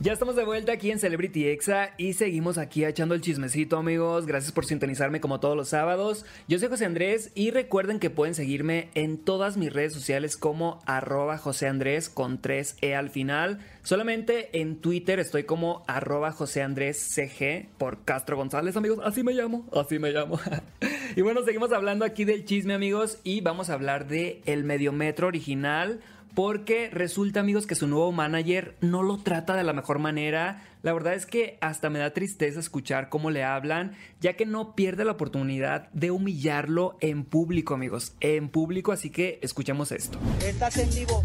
Ya 0.01 0.13
estamos 0.13 0.35
de 0.35 0.43
vuelta 0.43 0.71
aquí 0.71 0.89
en 0.89 0.97
Celebrity 0.97 1.47
Exa 1.47 1.91
y 1.95 2.13
seguimos 2.13 2.57
aquí 2.57 2.83
echando 2.83 3.13
el 3.13 3.21
chismecito, 3.21 3.77
amigos. 3.77 4.25
Gracias 4.25 4.51
por 4.51 4.65
sintonizarme 4.65 5.21
como 5.21 5.39
todos 5.39 5.55
los 5.55 5.69
sábados. 5.69 6.25
Yo 6.47 6.57
soy 6.57 6.69
José 6.69 6.85
Andrés 6.85 7.31
y 7.35 7.51
recuerden 7.51 7.99
que 7.99 8.09
pueden 8.09 8.33
seguirme 8.33 8.89
en 8.95 9.19
todas 9.19 9.57
mis 9.57 9.71
redes 9.71 9.93
sociales 9.93 10.37
como 10.37 10.79
arroba 10.87 11.37
José 11.37 11.67
Andrés 11.67 12.09
con 12.09 12.41
3E 12.41 12.95
al 12.97 13.11
final. 13.11 13.59
Solamente 13.83 14.59
en 14.59 14.77
Twitter 14.77 15.19
estoy 15.19 15.43
como 15.43 15.83
arroba 15.85 16.31
José 16.31 16.63
Andrés 16.63 16.97
CG 16.97 17.67
por 17.77 18.03
Castro 18.03 18.37
González, 18.37 18.75
amigos. 18.75 19.01
Así 19.03 19.21
me 19.21 19.33
llamo, 19.33 19.69
así 19.71 19.99
me 19.99 20.09
llamo. 20.09 20.39
y 21.15 21.21
bueno, 21.21 21.43
seguimos 21.43 21.71
hablando 21.73 22.05
aquí 22.05 22.25
del 22.25 22.45
chisme, 22.45 22.73
amigos, 22.73 23.19
y 23.23 23.41
vamos 23.41 23.69
a 23.69 23.73
hablar 23.73 24.07
de 24.07 24.41
El 24.47 24.63
Mediometro 24.63 25.27
original 25.27 25.99
porque 26.35 26.89
resulta 26.91 27.39
amigos 27.39 27.67
que 27.67 27.75
su 27.75 27.87
nuevo 27.87 28.11
manager 28.11 28.77
no 28.81 29.03
lo 29.03 29.17
trata 29.17 29.55
de 29.55 29.63
la 29.63 29.73
mejor 29.73 29.99
manera. 29.99 30.63
La 30.81 30.93
verdad 30.93 31.13
es 31.13 31.25
que 31.25 31.57
hasta 31.61 31.89
me 31.89 31.99
da 31.99 32.11
tristeza 32.11 32.59
escuchar 32.59 33.09
cómo 33.09 33.29
le 33.29 33.43
hablan, 33.43 33.93
ya 34.19 34.33
que 34.33 34.45
no 34.45 34.75
pierde 34.75 35.05
la 35.05 35.11
oportunidad 35.11 35.89
de 35.91 36.11
humillarlo 36.11 36.97
en 37.01 37.23
público 37.23 37.75
amigos, 37.75 38.15
en 38.19 38.49
público, 38.49 38.91
así 38.91 39.09
que 39.09 39.39
escuchemos 39.41 39.91
esto. 39.91 40.17
Estás 40.43 40.77
en 40.77 40.89
vivo, 40.89 41.23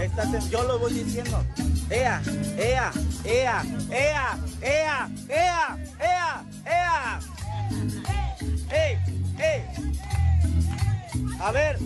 estás 0.00 0.32
en... 0.34 0.50
yo 0.50 0.62
lo 0.64 0.78
voy 0.78 0.92
diciendo. 0.92 1.44
Ea, 1.90 2.22
ea, 2.56 2.92
ea, 3.24 3.62
ea, 3.90 4.38
ea, 4.62 5.10
ea, 5.28 5.78
ea, 6.00 6.44
ea. 6.66 7.20
¡Ey, 8.70 8.96
ey! 9.38 9.62
A 11.40 11.52
ver, 11.52 11.78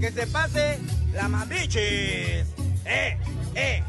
que 0.00 0.10
se 0.10 0.26
pase 0.26 0.78
la 1.12 1.28
mambichis. 1.28 2.46
¡Eh, 2.84 3.16
eh! 3.54 3.82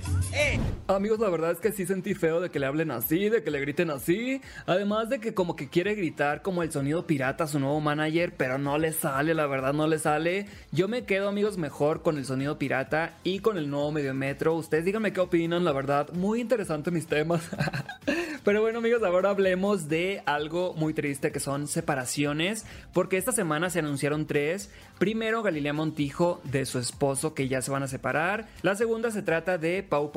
Amigos, 0.88 1.20
la 1.20 1.30
verdad 1.30 1.52
es 1.52 1.60
que 1.60 1.72
sí 1.72 1.86
sentí 1.86 2.13
feo 2.13 2.42
de 2.42 2.50
que 2.50 2.60
le 2.60 2.66
hablen 2.66 2.92
así, 2.92 3.30
de 3.30 3.42
que 3.42 3.52
le 3.52 3.62
griten 3.62 3.90
así. 3.90 4.42
Además 4.66 5.10
de 5.10 5.20
que 5.20 5.34
como 5.34 5.56
que 5.56 5.70
quiere 5.70 5.96
gritar 5.96 6.42
como 6.42 6.62
el 6.62 6.72
sonido 6.72 7.08
pirata 7.08 7.48
su 7.48 7.60
nuevo 7.60 7.80
manager, 7.80 8.34
pero 8.36 8.58
no 8.58 8.78
le 8.78 8.92
sale, 8.92 9.34
la 9.34 9.48
verdad 9.48 9.74
no 9.74 9.88
le 9.88 9.98
sale. 9.98 10.48
Yo 10.72 10.88
me 10.88 11.06
quedo, 11.06 11.30
amigos, 11.30 11.58
mejor 11.58 12.02
con 12.02 12.18
el 12.18 12.25
sonido 12.25 12.60
pirata 12.60 13.18
y 13.24 13.40
con 13.40 13.58
el 13.58 13.70
nuevo 13.70 13.92
Mediometro. 13.92 14.56
Ustedes 14.56 14.86
díganme 14.86 15.13
qué 15.13 15.22
opinan, 15.22 15.63
la 15.63 15.72
verdad. 15.72 16.10
Muy 16.13 16.42
interesante 16.42 16.92
mis 16.92 17.08
temas. 17.08 17.50
Pero 18.44 18.60
bueno 18.60 18.80
amigos, 18.80 19.02
ahora 19.04 19.30
hablemos 19.30 19.88
de 19.88 20.22
algo 20.25 20.74
muy 20.74 20.94
triste 20.94 21.32
que 21.32 21.40
son 21.40 21.66
separaciones, 21.66 22.66
porque 22.92 23.16
esta 23.16 23.32
semana 23.32 23.70
se 23.70 23.80
anunciaron 23.80 24.28
tres. 24.28 24.70
Primero 25.00 25.44
Galilea 25.44 25.72
Montijo 25.72 26.42
de 26.44 26.66
su 26.66 26.78
esposo 26.78 27.34
que 27.34 27.48
ya 27.48 27.62
se 27.62 27.72
van 27.72 27.84
a 27.84 27.88
separar. 27.88 28.50
La 28.62 28.75
segunda 28.75 29.12
se 29.12 29.22
trata 29.22 29.58
de 29.58 29.82
Pau 29.82 30.12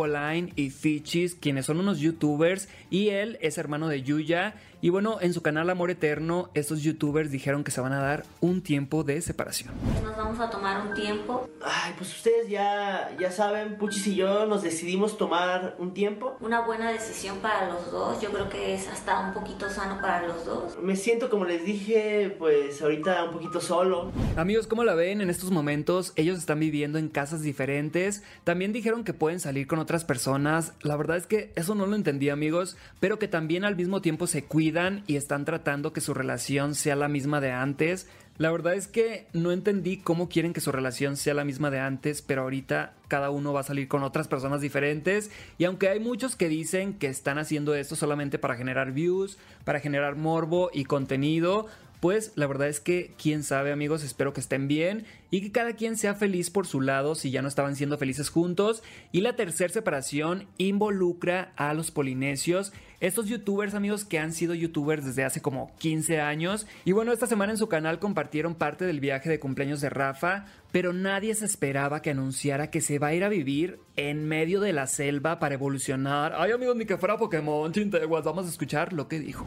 Y 0.57 0.71
Fichis, 0.71 1.35
quienes 1.35 1.67
son 1.67 1.81
unos 1.81 1.99
youtubers 1.99 2.69
y 2.91 3.09
él 3.09 3.39
es 3.41 3.59
hermano 3.59 3.89
de 3.89 4.03
Yuya. 4.03 4.55
Y 4.87 4.91
bueno, 4.91 5.19
en 5.21 5.35
su 5.35 5.43
canal 5.43 5.69
Amor 5.69 5.91
Eterno, 5.91 6.49
estos 6.55 6.81
youtubers 6.81 7.33
dijeron 7.33 7.65
que 7.65 7.73
se 7.73 7.81
van 7.81 7.93
a 7.93 8.01
dar 8.01 8.25
un 8.41 8.63
tiempo 8.63 9.03
de 9.03 9.21
separación. 9.21 9.75
Nos 10.05 10.17
vamos 10.17 10.39
a 10.39 10.49
tomar 10.49 10.87
un 10.87 10.95
tiempo. 10.95 11.51
Ay, 11.61 11.95
pues 11.99 12.15
ustedes 12.15 12.49
ya, 12.49 13.11
ya 13.19 13.33
saben, 13.33 13.79
Puchis 13.79 14.07
y 14.07 14.15
yo 14.15 14.47
nos 14.47 14.63
decidimos 14.63 15.19
tomar 15.19 15.75
un 15.81 15.93
tiempo. 15.93 16.37
Una 16.39 16.61
buena 16.61 16.93
decisión 16.93 17.39
para 17.39 17.69
los 17.69 17.91
dos. 17.91 18.21
Yo 18.21 18.31
creo 18.31 18.49
que 18.49 18.75
es 18.75 18.87
hasta 18.87 19.19
un 19.27 19.35
poquito 19.35 19.69
sano 19.69 20.01
para 20.01 20.25
los 20.25 20.45
dos. 20.47 20.79
Me 20.81 20.95
siento, 20.95 21.31
como 21.31 21.47
les 21.47 21.65
dije, 21.65 22.37
pues 22.39 22.81
ahorita 22.81 23.25
un 23.25 23.33
poquito 23.33 23.61
solo. 23.61 24.13
Amigos, 24.37 24.69
¿cómo 24.69 24.85
la 24.85 24.95
ven? 24.95 25.21
En 25.21 25.31
estos 25.31 25.51
momentos 25.51 26.13
ellos 26.15 26.39
están 26.39 26.61
viviendo 26.61 26.97
en 26.97 27.09
casas 27.09 27.43
diferentes. 27.43 28.23
También 28.45 28.73
dijeron 28.73 29.03
que 29.03 29.15
pueden 29.15 29.41
salir 29.41 29.67
con 29.67 29.81
otras 29.81 30.05
personas. 30.05 30.75
La 30.83 30.97
verdad 30.97 31.17
es 31.17 31.27
que 31.27 31.53
eso 31.57 31.75
no 31.75 31.87
lo 31.87 31.97
entendí, 31.97 32.31
amigos. 32.31 32.77
Pero 33.01 33.19
que 33.19 33.27
también 33.27 33.65
al 33.65 33.75
mismo 33.75 34.01
tiempo 34.01 34.29
se 34.29 34.45
cuidan 34.45 34.76
y 35.07 35.17
están 35.17 35.45
tratando 35.45 35.93
que 35.93 36.01
su 36.01 36.13
relación 36.13 36.75
sea 36.75 36.97
la 36.97 37.09
misma 37.09 37.41
de 37.41 37.51
antes. 37.51 38.09
La 38.39 38.51
verdad 38.51 38.75
es 38.75 38.87
que 38.87 39.27
no 39.33 39.51
entendí 39.51 39.97
cómo 39.97 40.29
quieren 40.29 40.53
que 40.53 40.61
su 40.61 40.71
relación 40.71 41.17
sea 41.17 41.33
la 41.33 41.45
misma 41.45 41.71
de 41.71 41.79
antes, 41.79 42.21
pero 42.21 42.43
ahorita 42.43 42.93
cada 43.09 43.31
uno 43.31 43.55
va 43.55 43.61
a 43.61 43.65
salir 43.65 43.89
con 43.89 44.03
otras 44.03 44.29
personas 44.29 44.61
diferentes. 44.61 45.31
Y 45.57 45.65
aunque 45.65 45.89
hay 45.89 46.01
muchos 46.01 46.37
que 46.37 46.49
dicen 46.49 46.93
que 46.95 47.07
están 47.07 47.39
haciendo 47.39 47.75
esto 47.75 47.97
solamente 47.97 48.39
para 48.39 48.57
generar 48.57 48.93
views, 48.93 49.39
para 49.65 49.81
generar 49.81 50.17
morbo 50.17 50.71
y 50.75 50.85
contenido, 50.85 51.67
pues 52.01 52.33
la 52.37 52.47
verdad 52.47 52.69
es 52.69 52.81
que 52.81 53.15
quién 53.21 53.43
sabe 53.43 53.73
amigos, 53.73 54.05
espero 54.05 54.33
que 54.33 54.41
estén 54.41 54.69
bien 54.69 55.07
y 55.31 55.41
que 55.41 55.53
cada 55.53 55.73
quien 55.73 55.97
sea 55.97 56.15
feliz 56.15 56.51
por 56.51 56.67
su 56.67 56.81
lado 56.81 57.15
si 57.15 57.31
ya 57.31 57.43
no 57.43 57.49
estaban 57.49 57.75
siendo 57.75 57.97
felices 57.97 58.29
juntos. 58.29 58.83
Y 59.13 59.23
la 59.23 59.35
tercera 59.35 59.73
separación 59.73 60.47
involucra 60.59 61.53
a 61.57 61.73
los 61.73 61.91
polinesios, 61.91 62.73
estos 63.01 63.27
youtubers 63.27 63.75
amigos 63.75 64.05
que 64.05 64.19
han 64.19 64.33
sido 64.33 64.55
youtubers 64.55 65.05
desde 65.05 65.25
hace 65.25 65.43
como 65.43 65.75
15 65.79 66.21
años. 66.21 66.67
Y 66.85 66.93
bueno, 66.93 67.13
esta 67.13 67.27
semana 67.27 67.53
en 67.53 67.59
su 67.59 67.69
canal 67.69 67.99
compartieron 67.99 68.55
parte 68.55 68.85
del 68.85 69.01
viaje 69.01 69.29
de 69.29 69.39
cumpleaños 69.39 69.81
de 69.81 69.91
Rafa, 69.91 70.47
pero 70.73 70.93
nadie 70.93 71.35
se 71.35 71.45
esperaba 71.45 72.03
que 72.03 72.11
anunciara 72.11 72.71
que 72.71 72.81
se 72.81 72.99
va 72.99 73.09
a 73.09 73.15
ir 73.15 73.25
a 73.25 73.29
vivir 73.29 73.81
en 73.97 74.27
medio 74.27 74.61
de 74.61 74.73
la 74.73 74.87
selva 74.87 75.39
para 75.39 75.55
evolucionar. 75.55 76.35
Ay 76.37 76.53
amigos, 76.53 76.77
ni 76.77 76.87
que 76.87 76.99
fuera 76.99 77.17
Pokémon, 77.17 77.73
chinteguas, 77.73 78.25
vamos 78.25 78.47
a 78.47 78.49
escuchar 78.49 78.93
lo 78.93 79.09
que 79.09 79.19
dijo. 79.19 79.45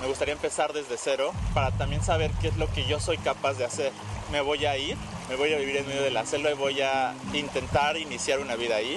Me 0.00 0.06
gustaría 0.06 0.34
empezar 0.34 0.72
desde 0.72 0.96
cero 0.96 1.32
para 1.54 1.70
también 1.72 2.02
saber 2.02 2.30
qué 2.40 2.48
es 2.48 2.56
lo 2.56 2.72
que 2.72 2.86
yo 2.86 3.00
soy 3.00 3.18
capaz 3.18 3.54
de 3.54 3.64
hacer. 3.64 3.92
Me 4.30 4.40
voy 4.40 4.64
a 4.66 4.76
ir, 4.76 4.96
me 5.28 5.36
voy 5.36 5.52
a 5.52 5.58
vivir 5.58 5.76
en 5.78 5.86
medio 5.86 6.02
de 6.02 6.10
la 6.10 6.26
selva 6.26 6.50
y 6.50 6.54
voy 6.54 6.80
a 6.80 7.14
intentar 7.32 7.96
iniciar 7.96 8.40
una 8.40 8.56
vida 8.56 8.76
ahí. 8.76 8.96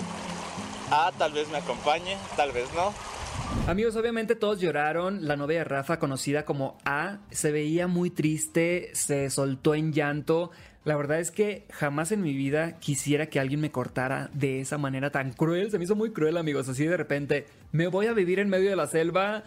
Ah, 0.92 1.12
tal 1.18 1.32
vez 1.32 1.48
me 1.50 1.58
acompañe, 1.58 2.18
tal 2.36 2.52
vez 2.52 2.68
no. 2.76 2.94
Amigos, 3.68 3.96
obviamente 3.96 4.36
todos 4.36 4.60
lloraron. 4.60 5.28
La 5.28 5.38
novia 5.38 5.60
de 5.60 5.64
Rafa, 5.64 6.00
conocida 6.00 6.46
como 6.46 6.78
A, 6.84 7.20
se 7.30 7.52
veía 7.52 7.88
muy 7.88 8.10
triste, 8.10 8.90
se 8.94 9.30
soltó 9.30 9.76
en 9.76 9.94
llanto. 9.94 10.52
La 10.84 10.98
verdad 10.98 11.20
es 11.20 11.32
que 11.32 11.68
jamás 11.70 12.12
en 12.12 12.22
mi 12.22 12.34
vida 12.34 12.80
quisiera 12.80 13.28
que 13.28 13.40
alguien 13.40 13.62
me 13.62 13.72
cortara 13.72 14.30
de 14.34 14.62
esa 14.62 14.78
manera 14.78 15.12
tan 15.12 15.32
cruel. 15.32 15.70
Se 15.70 15.78
me 15.78 15.84
hizo 15.84 15.96
muy 15.96 16.12
cruel, 16.12 16.38
amigos. 16.38 16.68
Así 16.70 16.86
de 16.86 16.98
repente, 16.98 17.46
me 17.72 17.88
voy 17.88 18.08
a 18.08 18.14
vivir 18.14 18.40
en 18.40 18.50
medio 18.50 18.70
de 18.70 18.76
la 18.76 18.88
selva. 18.88 19.44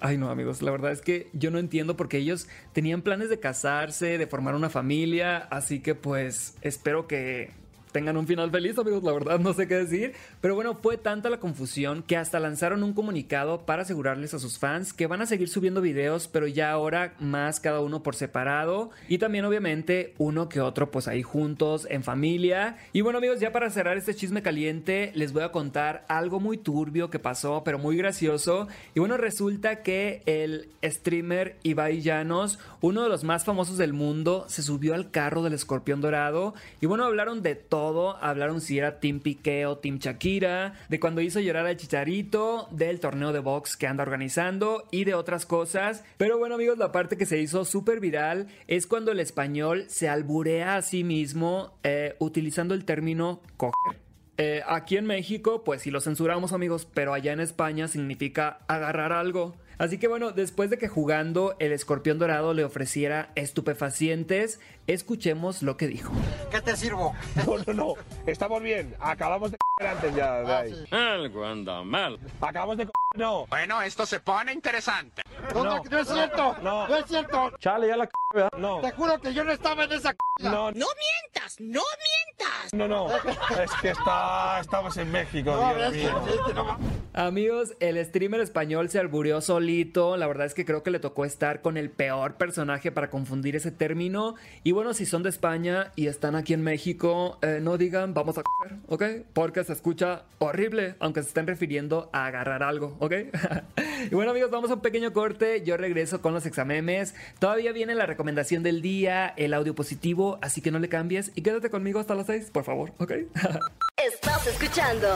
Ay 0.00 0.18
no 0.18 0.28
amigos, 0.30 0.60
la 0.60 0.70
verdad 0.70 0.92
es 0.92 1.00
que 1.00 1.28
yo 1.32 1.50
no 1.50 1.58
entiendo 1.58 1.96
porque 1.96 2.18
ellos 2.18 2.48
tenían 2.74 3.00
planes 3.00 3.30
de 3.30 3.40
casarse, 3.40 4.18
de 4.18 4.26
formar 4.26 4.54
una 4.54 4.68
familia, 4.68 5.38
así 5.38 5.80
que 5.80 5.94
pues 5.94 6.54
espero 6.60 7.06
que 7.06 7.50
tengan 7.96 8.18
un 8.18 8.26
final 8.26 8.50
feliz, 8.50 8.78
amigos. 8.78 9.02
La 9.02 9.12
verdad, 9.12 9.40
no 9.40 9.54
sé 9.54 9.66
qué 9.66 9.76
decir. 9.76 10.12
Pero 10.42 10.54
bueno, 10.54 10.74
fue 10.74 10.98
tanta 10.98 11.30
la 11.30 11.40
confusión 11.40 12.02
que 12.02 12.18
hasta 12.18 12.38
lanzaron 12.38 12.82
un 12.82 12.92
comunicado 12.92 13.64
para 13.64 13.82
asegurarles 13.82 14.34
a 14.34 14.38
sus 14.38 14.58
fans 14.58 14.92
que 14.92 15.06
van 15.06 15.22
a 15.22 15.26
seguir 15.26 15.48
subiendo 15.48 15.80
videos, 15.80 16.28
pero 16.28 16.46
ya 16.46 16.72
ahora 16.72 17.14
más 17.20 17.58
cada 17.58 17.80
uno 17.80 18.02
por 18.02 18.14
separado. 18.14 18.90
Y 19.08 19.16
también, 19.16 19.46
obviamente, 19.46 20.12
uno 20.18 20.50
que 20.50 20.60
otro, 20.60 20.90
pues 20.90 21.08
ahí 21.08 21.22
juntos, 21.22 21.86
en 21.88 22.02
familia. 22.02 22.76
Y 22.92 23.00
bueno, 23.00 23.16
amigos, 23.16 23.40
ya 23.40 23.50
para 23.50 23.70
cerrar 23.70 23.96
este 23.96 24.14
chisme 24.14 24.42
caliente, 24.42 25.10
les 25.14 25.32
voy 25.32 25.44
a 25.44 25.50
contar 25.50 26.04
algo 26.06 26.38
muy 26.38 26.58
turbio 26.58 27.08
que 27.08 27.18
pasó, 27.18 27.62
pero 27.64 27.78
muy 27.78 27.96
gracioso. 27.96 28.68
Y 28.94 29.00
bueno, 29.00 29.16
resulta 29.16 29.82
que 29.82 30.22
el 30.26 30.68
streamer 30.84 31.56
Ibai 31.62 32.02
Llanos, 32.02 32.58
uno 32.82 33.02
de 33.04 33.08
los 33.08 33.24
más 33.24 33.46
famosos 33.46 33.78
del 33.78 33.94
mundo, 33.94 34.44
se 34.48 34.62
subió 34.62 34.92
al 34.92 35.10
carro 35.10 35.42
del 35.42 35.54
escorpión 35.54 36.02
dorado. 36.02 36.52
Y 36.82 36.84
bueno, 36.84 37.04
hablaron 37.04 37.40
de 37.40 37.54
todo 37.54 37.85
Hablaron 38.20 38.60
si 38.60 38.78
era 38.78 38.98
Team 38.98 39.20
Piqué 39.20 39.66
o 39.66 39.78
Team 39.78 39.98
Shakira, 39.98 40.74
de 40.88 40.98
cuando 40.98 41.20
hizo 41.20 41.40
llorar 41.40 41.66
al 41.66 41.76
Chicharito, 41.76 42.68
del 42.70 43.00
torneo 43.00 43.32
de 43.32 43.38
box 43.38 43.76
que 43.76 43.86
anda 43.86 44.02
organizando 44.02 44.84
y 44.90 45.04
de 45.04 45.14
otras 45.14 45.46
cosas. 45.46 46.04
Pero 46.16 46.38
bueno 46.38 46.56
amigos, 46.56 46.78
la 46.78 46.92
parte 46.92 47.16
que 47.16 47.26
se 47.26 47.40
hizo 47.40 47.64
súper 47.64 48.00
viral 48.00 48.48
es 48.66 48.86
cuando 48.86 49.12
el 49.12 49.20
español 49.20 49.84
se 49.88 50.08
alburea 50.08 50.76
a 50.76 50.82
sí 50.82 51.04
mismo 51.04 51.78
eh, 51.84 52.16
utilizando 52.18 52.74
el 52.74 52.84
término 52.84 53.40
coger. 53.56 54.00
Eh, 54.38 54.62
aquí 54.66 54.96
en 54.96 55.06
México, 55.06 55.64
pues 55.64 55.82
si 55.82 55.90
lo 55.90 56.00
censuramos 56.00 56.52
amigos, 56.52 56.86
pero 56.92 57.14
allá 57.14 57.32
en 57.32 57.40
España 57.40 57.88
significa 57.88 58.58
agarrar 58.66 59.12
algo. 59.12 59.54
Así 59.78 59.98
que 59.98 60.08
bueno, 60.08 60.32
después 60.32 60.70
de 60.70 60.78
que 60.78 60.88
jugando 60.88 61.54
el 61.58 61.72
escorpión 61.72 62.18
dorado 62.18 62.54
le 62.54 62.64
ofreciera 62.64 63.28
estupefacientes, 63.34 64.58
escuchemos 64.86 65.62
lo 65.62 65.76
que 65.76 65.86
dijo. 65.86 66.12
¿Qué 66.50 66.62
te 66.62 66.76
sirvo? 66.76 67.14
No, 67.46 67.58
no, 67.66 67.72
no. 67.74 67.94
Estamos 68.26 68.62
bien. 68.62 68.94
Acabamos 68.98 69.50
de 69.50 69.58
antes 69.86 70.14
ya. 70.14 70.40
De 70.40 70.52
ahí. 70.54 70.86
Algo 70.90 71.44
anda 71.44 71.82
mal. 71.82 72.18
Acabamos 72.40 72.78
de 72.78 72.88
no. 73.16 73.46
Bueno, 73.46 73.82
esto 73.82 74.06
se 74.06 74.20
pone 74.20 74.52
interesante. 74.52 75.22
No, 75.54 75.64
no, 75.64 75.82
no 75.82 75.98
es 75.98 76.08
cierto. 76.08 76.56
No. 76.62 76.88
no 76.88 76.96
es 76.96 77.06
cierto. 77.06 77.52
Chale, 77.58 77.88
ya 77.88 77.96
la 77.96 78.08
¿verdad? 78.36 78.58
No. 78.58 78.80
Te 78.80 78.92
juro 78.92 79.20
que 79.20 79.34
yo 79.34 79.44
no 79.44 79.52
estaba 79.52 79.84
en 79.84 79.92
esa 79.92 80.14
No. 80.40 80.70
No 80.70 80.72
mientas, 80.72 81.56
no 81.58 81.80
mientas. 81.80 82.72
No, 82.72 82.86
no, 82.86 83.08
es 83.16 83.70
que 83.80 83.90
está, 83.90 84.60
estamos 84.60 84.96
en 84.98 85.10
México, 85.10 85.56
Dios 85.76 85.92
mío. 85.92 86.78
Amigos, 87.14 87.74
el 87.80 88.04
streamer 88.04 88.40
español 88.40 88.90
se 88.90 88.98
alburió 88.98 89.40
solito. 89.40 90.18
La 90.18 90.26
verdad 90.26 90.44
es 90.46 90.52
que 90.52 90.66
creo 90.66 90.82
que 90.82 90.90
le 90.90 90.98
tocó 90.98 91.24
estar 91.24 91.62
con 91.62 91.78
el 91.78 91.88
peor 91.90 92.34
personaje 92.34 92.92
para 92.92 93.08
confundir 93.08 93.56
ese 93.56 93.70
término. 93.70 94.34
Y 94.64 94.72
bueno, 94.72 94.92
si 94.92 95.06
son 95.06 95.22
de 95.22 95.30
España 95.30 95.92
y 95.96 96.08
están 96.08 96.34
aquí 96.34 96.52
en 96.52 96.62
México, 96.62 97.38
eh, 97.40 97.60
no 97.62 97.78
digan 97.78 98.12
vamos 98.12 98.36
a 98.36 98.42
coger, 98.42 98.76
¿ok? 98.88 99.26
Porque 99.32 99.64
se 99.64 99.72
escucha 99.72 100.24
horrible, 100.38 100.96
aunque 100.98 101.22
se 101.22 101.28
estén 101.28 101.46
refiriendo 101.46 102.10
a 102.12 102.26
agarrar 102.26 102.62
algo, 102.62 102.96
¿ok? 103.00 103.12
y 104.10 104.14
bueno, 104.14 104.32
amigos, 104.32 104.50
vamos 104.50 104.70
a 104.70 104.74
un 104.74 104.80
pequeño 104.80 105.14
corte. 105.14 105.62
Yo 105.64 105.78
regreso 105.78 106.20
con 106.20 106.34
los 106.34 106.44
examemes. 106.44 107.14
Todavía 107.38 107.72
viene 107.72 107.94
la 107.94 108.04
recomendación 108.04 108.25
del 108.34 108.82
día, 108.82 109.32
el 109.36 109.54
audio 109.54 109.74
positivo, 109.74 110.38
así 110.42 110.60
que 110.60 110.70
no 110.70 110.78
le 110.78 110.88
cambies 110.88 111.32
y 111.34 111.42
quédate 111.42 111.70
conmigo 111.70 112.00
hasta 112.00 112.14
las 112.14 112.26
6, 112.26 112.50
por 112.52 112.64
favor, 112.64 112.92
¿ok? 112.98 113.12
Estás 113.96 114.46
escuchando 114.46 115.08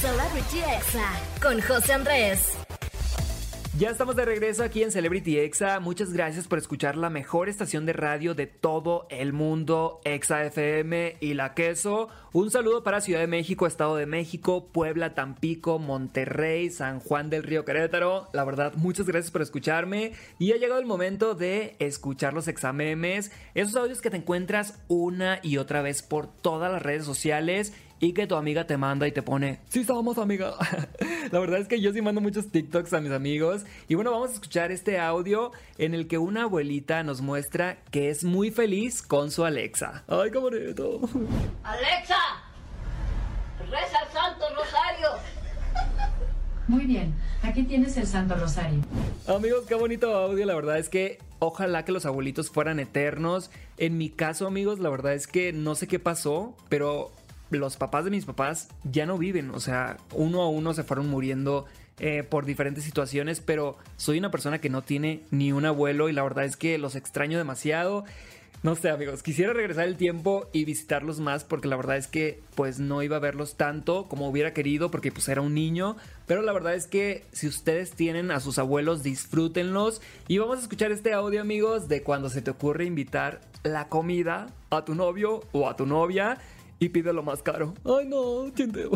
Celebrity 0.00 0.58
Exa 0.58 1.12
con 1.40 1.60
José 1.60 1.92
Andrés. 1.92 2.63
Ya 3.76 3.90
estamos 3.90 4.14
de 4.14 4.24
regreso 4.24 4.62
aquí 4.62 4.84
en 4.84 4.92
Celebrity 4.92 5.36
Exa. 5.36 5.80
Muchas 5.80 6.12
gracias 6.12 6.46
por 6.46 6.58
escuchar 6.58 6.96
la 6.96 7.10
mejor 7.10 7.48
estación 7.48 7.86
de 7.86 7.92
radio 7.92 8.32
de 8.36 8.46
todo 8.46 9.08
el 9.10 9.32
mundo, 9.32 10.00
Exa 10.04 10.44
FM 10.44 11.16
y 11.18 11.34
La 11.34 11.54
Queso. 11.54 12.08
Un 12.32 12.52
saludo 12.52 12.84
para 12.84 13.00
Ciudad 13.00 13.18
de 13.18 13.26
México, 13.26 13.66
Estado 13.66 13.96
de 13.96 14.06
México, 14.06 14.68
Puebla, 14.68 15.14
Tampico, 15.14 15.80
Monterrey, 15.80 16.70
San 16.70 17.00
Juan 17.00 17.30
del 17.30 17.42
Río 17.42 17.64
Querétaro. 17.64 18.28
La 18.32 18.44
verdad, 18.44 18.74
muchas 18.76 19.06
gracias 19.06 19.32
por 19.32 19.42
escucharme. 19.42 20.12
Y 20.38 20.52
ha 20.52 20.56
llegado 20.56 20.78
el 20.78 20.86
momento 20.86 21.34
de 21.34 21.74
escuchar 21.80 22.32
los 22.32 22.46
examemes, 22.46 23.32
esos 23.56 23.74
audios 23.74 24.00
que 24.00 24.10
te 24.10 24.18
encuentras 24.18 24.84
una 24.86 25.40
y 25.42 25.56
otra 25.56 25.82
vez 25.82 26.04
por 26.04 26.28
todas 26.28 26.70
las 26.70 26.80
redes 26.80 27.04
sociales 27.04 27.72
y 28.04 28.12
que 28.12 28.26
tu 28.26 28.36
amiga 28.36 28.66
te 28.66 28.76
manda 28.76 29.08
y 29.08 29.12
te 29.12 29.22
pone, 29.22 29.60
sí 29.68 29.82
somos 29.82 30.18
amiga. 30.18 30.52
La 31.32 31.38
verdad 31.38 31.58
es 31.60 31.68
que 31.68 31.80
yo 31.80 31.90
sí 31.90 32.02
mando 32.02 32.20
muchos 32.20 32.50
TikToks 32.50 32.92
a 32.92 33.00
mis 33.00 33.12
amigos. 33.12 33.64
Y 33.88 33.94
bueno, 33.94 34.10
vamos 34.10 34.30
a 34.30 34.34
escuchar 34.34 34.70
este 34.72 34.98
audio 34.98 35.52
en 35.78 35.94
el 35.94 36.06
que 36.06 36.18
una 36.18 36.42
abuelita 36.42 37.02
nos 37.02 37.22
muestra 37.22 37.78
que 37.90 38.10
es 38.10 38.22
muy 38.22 38.50
feliz 38.50 39.00
con 39.00 39.30
su 39.30 39.46
Alexa. 39.46 40.04
Ay, 40.06 40.30
qué 40.30 40.38
bonito. 40.38 41.00
Alexa, 41.64 42.18
reza 43.70 43.98
el 44.06 44.12
Santo 44.12 44.44
Rosario. 44.54 45.08
Muy 46.68 46.84
bien, 46.84 47.14
aquí 47.42 47.62
tienes 47.62 47.96
el 47.96 48.06
Santo 48.06 48.34
Rosario. 48.34 48.80
Amigos, 49.26 49.64
qué 49.66 49.76
bonito 49.76 50.14
audio. 50.14 50.44
La 50.44 50.54
verdad 50.54 50.78
es 50.78 50.90
que 50.90 51.18
ojalá 51.38 51.86
que 51.86 51.92
los 51.92 52.04
abuelitos 52.04 52.50
fueran 52.50 52.80
eternos. 52.80 53.50
En 53.78 53.96
mi 53.96 54.10
caso, 54.10 54.46
amigos, 54.46 54.78
la 54.78 54.90
verdad 54.90 55.14
es 55.14 55.26
que 55.26 55.54
no 55.54 55.74
sé 55.74 55.86
qué 55.86 55.98
pasó, 55.98 56.54
pero 56.68 57.10
los 57.58 57.76
papás 57.76 58.04
de 58.04 58.10
mis 58.10 58.24
papás 58.24 58.68
ya 58.84 59.06
no 59.06 59.18
viven, 59.18 59.50
o 59.50 59.60
sea, 59.60 59.96
uno 60.12 60.42
a 60.42 60.48
uno 60.48 60.74
se 60.74 60.82
fueron 60.82 61.08
muriendo 61.08 61.66
eh, 62.00 62.24
por 62.28 62.44
diferentes 62.44 62.82
situaciones, 62.82 63.40
pero 63.40 63.76
soy 63.96 64.18
una 64.18 64.32
persona 64.32 64.60
que 64.60 64.68
no 64.68 64.82
tiene 64.82 65.22
ni 65.30 65.52
un 65.52 65.64
abuelo 65.64 66.08
y 66.08 66.12
la 66.12 66.24
verdad 66.24 66.44
es 66.44 66.56
que 66.56 66.76
los 66.76 66.96
extraño 66.96 67.38
demasiado. 67.38 68.04
No 68.64 68.74
sé, 68.74 68.88
amigos, 68.88 69.22
quisiera 69.22 69.52
regresar 69.52 69.84
el 69.84 69.96
tiempo 69.96 70.48
y 70.52 70.64
visitarlos 70.64 71.20
más 71.20 71.44
porque 71.44 71.68
la 71.68 71.76
verdad 71.76 71.98
es 71.98 72.06
que 72.06 72.40
pues 72.54 72.80
no 72.80 73.02
iba 73.02 73.18
a 73.18 73.20
verlos 73.20 73.56
tanto 73.56 74.06
como 74.08 74.26
hubiera 74.26 74.54
querido 74.54 74.90
porque 74.90 75.12
pues 75.12 75.28
era 75.28 75.42
un 75.42 75.52
niño, 75.52 75.96
pero 76.26 76.40
la 76.40 76.52
verdad 76.52 76.74
es 76.74 76.86
que 76.86 77.24
si 77.30 77.46
ustedes 77.46 77.90
tienen 77.90 78.30
a 78.30 78.40
sus 78.40 78.58
abuelos, 78.58 79.02
disfrútenlos 79.02 80.00
y 80.28 80.38
vamos 80.38 80.58
a 80.58 80.62
escuchar 80.62 80.92
este 80.92 81.12
audio, 81.12 81.42
amigos, 81.42 81.88
de 81.88 82.02
cuando 82.02 82.30
se 82.30 82.40
te 82.40 82.50
ocurre 82.50 82.86
invitar 82.86 83.40
la 83.64 83.88
comida 83.88 84.46
a 84.70 84.84
tu 84.84 84.94
novio 84.94 85.42
o 85.52 85.68
a 85.68 85.76
tu 85.76 85.84
novia 85.84 86.38
y 86.78 86.88
pide 86.88 87.12
lo 87.12 87.22
más 87.22 87.42
caro. 87.42 87.74
Ay, 87.84 88.06
no, 88.06 88.50
chinteo. 88.50 88.90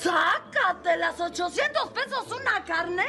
¡Sácate 0.00 0.96
las 0.96 1.20
800 1.20 1.90
pesos 1.90 2.26
una 2.40 2.64
carne! 2.64 3.04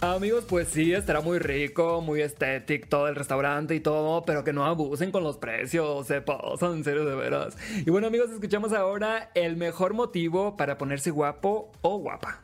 Amigos, 0.00 0.44
pues 0.48 0.66
sí, 0.66 0.92
estará 0.92 1.20
muy 1.20 1.38
rico, 1.38 2.00
muy 2.00 2.22
estético 2.22 2.88
todo 2.88 3.06
el 3.06 3.14
restaurante 3.14 3.76
y 3.76 3.80
todo, 3.80 4.24
pero 4.24 4.42
que 4.42 4.52
no 4.52 4.64
abusen 4.64 5.12
con 5.12 5.22
los 5.22 5.36
precios, 5.36 6.08
se 6.08 6.20
pasan, 6.20 6.72
en 6.72 6.82
serio, 6.82 7.04
de 7.04 7.14
veras. 7.14 7.56
Y 7.86 7.88
bueno, 7.88 8.08
amigos, 8.08 8.32
escuchamos 8.32 8.72
ahora 8.72 9.30
el 9.34 9.56
mejor 9.56 9.94
motivo 9.94 10.56
para 10.56 10.76
ponerse 10.76 11.12
guapo 11.12 11.70
o 11.82 11.98
guapa. 11.98 12.42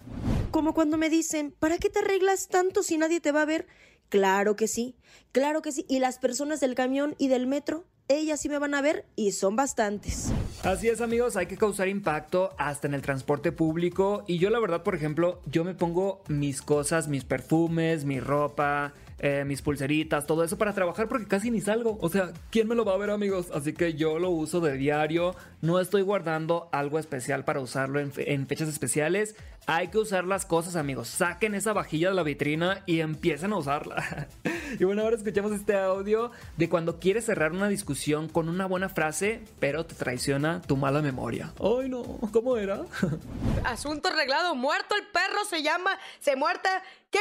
Como 0.53 0.73
cuando 0.73 0.97
me 0.99 1.11
dicen, 1.11 1.53
¿para 1.59 1.79
qué 1.79 1.91
te 1.91 1.99
arreglas 1.99 2.47
tanto 2.47 2.85
si 2.85 2.97
nadie 2.97 3.21
te 3.21 3.33
va 3.33 3.43
a 3.43 3.47
ver? 3.47 3.67
Claro 4.09 4.55
que 4.55 4.69
sí, 4.69 4.95
claro 5.33 5.61
que 5.61 5.73
sí. 5.73 5.85
¿Y 5.89 5.99
las 5.99 6.21
personas 6.21 6.61
del 6.61 6.77
camión 6.77 7.17
y 7.19 7.27
del 7.27 7.49
metro? 7.49 7.85
Ellas 8.09 8.41
sí 8.41 8.49
me 8.49 8.59
van 8.59 8.75
a 8.75 8.83
ver 8.83 9.05
y 9.17 9.33
son 9.33 9.57
bastantes. 9.57 10.33
Así 10.65 10.89
es 10.89 11.01
amigos, 11.01 11.37
hay 11.37 11.47
que 11.47 11.57
causar 11.57 11.89
impacto 11.89 12.55
hasta 12.59 12.87
en 12.87 12.95
el 12.95 13.03
transporte 13.03 13.53
público 13.53 14.25
y 14.27 14.39
yo 14.39 14.51
la 14.51 14.59
verdad, 14.59 14.83
por 14.83 14.95
ejemplo, 14.95 15.41
yo 15.47 15.65
me 15.65 15.75
pongo 15.75 16.23
mis 16.29 16.63
cosas, 16.63 17.09
mis 17.09 17.25
perfumes, 17.25 18.05
mi 18.05 18.19
ropa, 18.19 18.93
eh, 19.21 19.45
mis 19.45 19.63
pulseritas, 19.63 20.27
todo 20.27 20.45
eso 20.45 20.59
para 20.59 20.73
trabajar 20.73 21.09
porque 21.09 21.27
casi 21.27 21.51
ni 21.51 21.61
salgo. 21.61 21.99
O 22.01 22.09
sea, 22.09 22.33
¿quién 22.51 22.69
me 22.69 22.77
lo 22.77 22.85
va 22.85 22.95
a 22.95 22.99
ver 22.99 23.11
amigos? 23.11 23.51
Así 23.53 23.73
que 23.73 23.95
yo 23.95 24.19
lo 24.21 24.31
uso 24.31 24.61
de 24.61 24.77
diario. 24.77 25.35
No 25.61 25.81
estoy 25.81 26.03
guardando 26.03 26.69
algo 26.71 27.01
especial 27.01 27.45
para 27.45 27.59
usarlo 27.61 27.99
en, 27.99 28.13
fechas 28.13 28.69
especiales. 28.69 29.35
Hay 29.67 29.89
que 29.89 29.99
usar 29.99 30.25
las 30.25 30.47
cosas 30.47 30.77
amigos. 30.77 31.09
Saquen 31.09 31.57
esa 31.57 31.73
vajilla 31.73 32.11
de 32.11 32.15
la 32.15 32.23
vitrina 32.23 32.85
y 32.87 33.01
empiecen 33.01 33.53
a 33.53 33.57
usarla. 33.57 34.29
y 34.79 34.85
bueno, 34.85 35.03
ahora 35.03 35.17
escuchamos 35.17 35.51
este 35.51 35.77
audio 35.77 36.31
de 36.57 36.69
cuando 36.69 37.01
quieres 37.01 37.27
cerrar 37.27 37.51
una 37.51 37.69
discusión 37.69 38.29
con 38.29 38.49
una 38.49 38.67
buena 38.67 38.89
frase, 38.89 39.43
pero 39.59 39.85
te 39.85 39.97
traiciona 39.97 40.63
tu 40.63 40.77
mala 40.77 41.03
memoria. 41.03 41.53
Ay 41.61 41.89
no, 41.89 42.05
¿cómo 42.33 42.57
era? 42.57 42.83
Asunto 43.65 44.09
arreglado, 44.09 44.55
muerto 44.55 44.95
el 44.95 45.07
perro 45.09 45.45
se 45.51 45.63
llama, 45.63 45.99
se 46.21 46.37
muerta, 46.37 46.83
¿qué? 47.11 47.19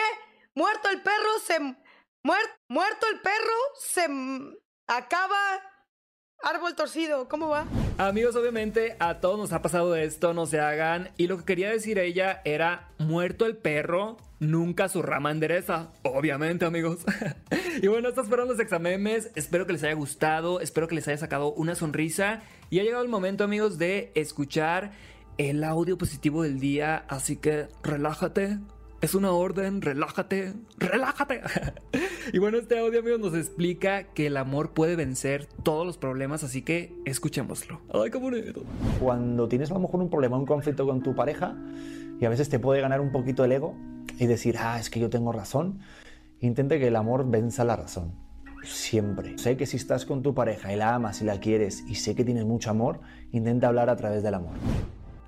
Muerto 0.53 0.89
el 0.89 1.01
perro 1.01 1.39
se 1.43 1.59
muerto 2.67 3.05
el 3.13 3.19
perro, 3.21 3.57
se 3.79 4.05
acaba 4.87 5.37
árbol 6.43 6.75
torcido. 6.75 7.27
¿Cómo 7.27 7.49
va? 7.49 7.65
Amigos, 7.97 8.35
obviamente 8.35 8.95
a 8.99 9.19
todos 9.19 9.39
nos 9.39 9.53
ha 9.53 9.61
pasado 9.61 9.95
esto, 9.95 10.33
no 10.33 10.45
se 10.45 10.59
hagan. 10.59 11.09
Y 11.17 11.27
lo 11.27 11.37
que 11.37 11.45
quería 11.45 11.69
decir 11.69 11.99
ella 11.99 12.41
era, 12.45 12.89
muerto 12.99 13.45
el 13.45 13.57
perro, 13.57 14.17
nunca 14.39 14.89
su 14.89 15.01
rama 15.01 15.31
endereza. 15.31 15.91
Obviamente, 16.03 16.65
amigos. 16.65 16.99
y 17.81 17.87
bueno, 17.87 18.09
estos 18.09 18.27
fueron 18.27 18.47
los 18.47 18.59
examemes. 18.59 19.31
Espero 19.35 19.65
que 19.65 19.73
les 19.73 19.83
haya 19.83 19.93
gustado, 19.93 20.59
espero 20.59 20.87
que 20.87 20.95
les 20.95 21.07
haya 21.07 21.17
sacado 21.17 21.53
una 21.53 21.75
sonrisa. 21.75 22.41
Y 22.69 22.79
ha 22.79 22.83
llegado 22.83 23.03
el 23.03 23.09
momento, 23.09 23.43
amigos, 23.43 23.77
de 23.77 24.11
escuchar 24.15 24.91
el 25.37 25.63
audio 25.63 25.97
positivo 25.97 26.43
del 26.43 26.59
día. 26.59 27.05
Así 27.07 27.37
que 27.37 27.67
relájate, 27.83 28.59
es 29.01 29.15
una 29.15 29.31
orden, 29.31 29.81
relájate, 29.81 30.53
relájate. 30.77 31.41
y 32.33 32.39
bueno, 32.39 32.57
este 32.57 32.79
audio, 32.79 32.99
amigos, 32.99 33.19
nos 33.19 33.35
explica 33.35 34.03
que 34.13 34.27
el 34.27 34.37
amor 34.37 34.71
puede 34.71 34.95
vencer 34.95 35.47
todos 35.63 35.85
los 35.85 35.97
problemas, 35.97 36.43
así 36.43 36.63
que 36.63 36.93
escuchémoslo. 37.05 37.81
Ay, 37.93 38.09
qué 38.09 38.17
bonito. 38.17 38.63
Cuando 38.99 39.47
tienes 39.47 39.69
a 39.71 39.75
lo 39.75 39.81
mejor 39.81 40.01
un 40.01 40.09
problema, 40.09 40.37
un 40.37 40.45
conflicto 40.45 40.85
con 40.85 41.03
tu 41.03 41.15
pareja, 41.15 41.55
y 42.19 42.25
a 42.25 42.29
veces 42.29 42.49
te 42.49 42.59
puede 42.59 42.81
ganar 42.81 43.01
un 43.01 43.11
poquito 43.11 43.45
el 43.45 43.51
ego 43.51 43.75
y 44.17 44.25
decir, 44.25 44.55
ah, 44.59 44.79
es 44.79 44.89
que 44.89 44.99
yo 44.99 45.09
tengo 45.09 45.31
razón, 45.31 45.79
intente 46.39 46.79
que 46.79 46.87
el 46.87 46.95
amor 46.95 47.29
venza 47.29 47.63
la 47.63 47.75
razón. 47.75 48.13
Siempre. 48.63 49.37
Sé 49.37 49.55
que 49.55 49.67
si 49.67 49.77
estás 49.77 50.05
con 50.05 50.23
tu 50.23 50.33
pareja 50.33 50.73
y 50.73 50.75
la 50.75 50.95
amas 50.95 51.21
y 51.21 51.25
la 51.25 51.39
quieres 51.39 51.83
y 51.87 51.95
sé 51.95 52.15
que 52.15 52.25
tienes 52.25 52.45
mucho 52.45 52.71
amor, 52.71 52.99
intenta 53.31 53.67
hablar 53.67 53.89
a 53.89 53.95
través 53.95 54.23
del 54.23 54.33
amor. 54.33 54.55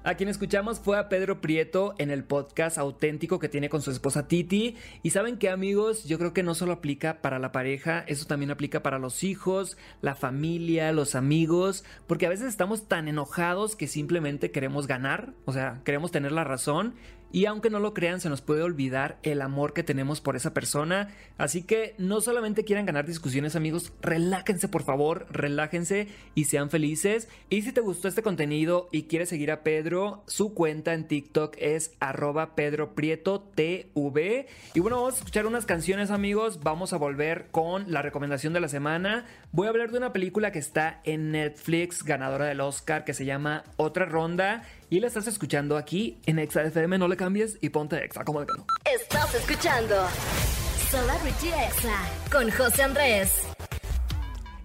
A 0.01 0.15
quien 0.15 0.29
escuchamos 0.29 0.79
fue 0.79 0.97
a 0.97 1.09
Pedro 1.09 1.41
Prieto 1.41 1.93
en 1.97 2.09
el 2.09 2.23
podcast 2.23 2.77
auténtico 2.77 3.38
que 3.38 3.49
tiene 3.49 3.67
con 3.67 3.81
su 3.81 3.91
esposa 3.91 4.29
Titi. 4.29 4.77
Y 5.03 5.09
saben 5.09 5.38
que 5.38 5.49
amigos, 5.49 6.05
yo 6.05 6.17
creo 6.17 6.31
que 6.33 6.41
no 6.41 6.55
solo 6.55 6.71
aplica 6.71 7.21
para 7.21 7.38
la 7.38 7.51
pareja, 7.51 8.05
eso 8.07 8.25
también 8.25 8.49
aplica 8.49 8.81
para 8.81 8.97
los 8.97 9.25
hijos, 9.25 9.77
la 10.01 10.15
familia, 10.15 10.93
los 10.93 11.15
amigos, 11.15 11.83
porque 12.07 12.27
a 12.27 12.29
veces 12.29 12.47
estamos 12.47 12.88
tan 12.88 13.09
enojados 13.09 13.75
que 13.75 13.88
simplemente 13.88 14.51
queremos 14.51 14.88
ganar, 14.88 15.33
o 15.43 15.51
sea, 15.51 15.81
queremos 15.83 16.12
tener 16.12 16.31
la 16.31 16.45
razón 16.45 16.93
y 17.31 17.45
aunque 17.45 17.69
no 17.69 17.79
lo 17.79 17.93
crean, 17.93 18.19
se 18.19 18.29
nos 18.29 18.41
puede 18.41 18.63
olvidar 18.63 19.19
el 19.23 19.41
amor 19.41 19.73
que 19.73 19.83
tenemos 19.83 20.21
por 20.21 20.35
esa 20.35 20.53
persona. 20.53 21.09
Así 21.37 21.63
que 21.63 21.95
no 21.97 22.21
solamente 22.21 22.63
quieran 22.63 22.85
ganar 22.85 23.05
discusiones, 23.05 23.55
amigos, 23.55 23.93
relájense 24.01 24.67
por 24.67 24.83
favor, 24.83 25.27
relájense 25.29 26.07
y 26.35 26.45
sean 26.45 26.69
felices. 26.69 27.29
Y 27.49 27.61
si 27.61 27.71
te 27.71 27.81
gustó 27.81 28.07
este 28.07 28.23
contenido 28.23 28.89
y 28.91 29.03
quieres 29.03 29.29
seguir 29.29 29.51
a 29.51 29.63
Pedro, 29.63 30.23
su 30.27 30.53
cuenta 30.53 30.93
en 30.93 31.07
TikTok 31.07 31.55
es 31.59 31.93
arroba 31.99 32.55
Pedro 32.55 32.95
Prieto 32.95 33.41
TV. 33.55 34.47
Y 34.73 34.79
bueno, 34.79 34.97
vamos 34.97 35.15
a 35.15 35.17
escuchar 35.19 35.45
unas 35.45 35.65
canciones, 35.65 36.11
amigos. 36.11 36.61
Vamos 36.63 36.93
a 36.93 36.97
volver 36.97 37.47
con 37.51 37.91
la 37.91 38.01
recomendación 38.01 38.53
de 38.53 38.59
la 38.59 38.67
semana. 38.67 39.25
Voy 39.51 39.67
a 39.67 39.69
hablar 39.69 39.91
de 39.91 39.97
una 39.97 40.13
película 40.13 40.51
que 40.51 40.59
está 40.59 41.01
en 41.03 41.31
Netflix, 41.31 42.03
ganadora 42.03 42.45
del 42.45 42.61
Oscar, 42.61 43.05
que 43.05 43.13
se 43.13 43.25
llama 43.25 43.63
Otra 43.77 44.05
Ronda. 44.05 44.63
Y 44.91 44.99
la 44.99 45.08
estás 45.08 45.28
escuchando 45.28 45.78
aquí 45.78 46.17
en 46.25 46.39
Exa 46.39 46.63
FM. 46.63 46.97
No 46.97 47.08
le 47.08 47.15
cambies 47.15 47.60
y 47.62 47.69
ponte 47.69 48.04
Exa, 48.04 48.23
como 48.23 48.39
de 48.39 48.47
que 48.47 48.54
no. 48.58 48.65
Estás 48.91 49.36
escuchando 49.36 49.95
Celebrity 50.89 51.49
Exa 51.49 52.10
con 52.32 52.49
José 52.49 52.82
Andrés. 52.82 53.32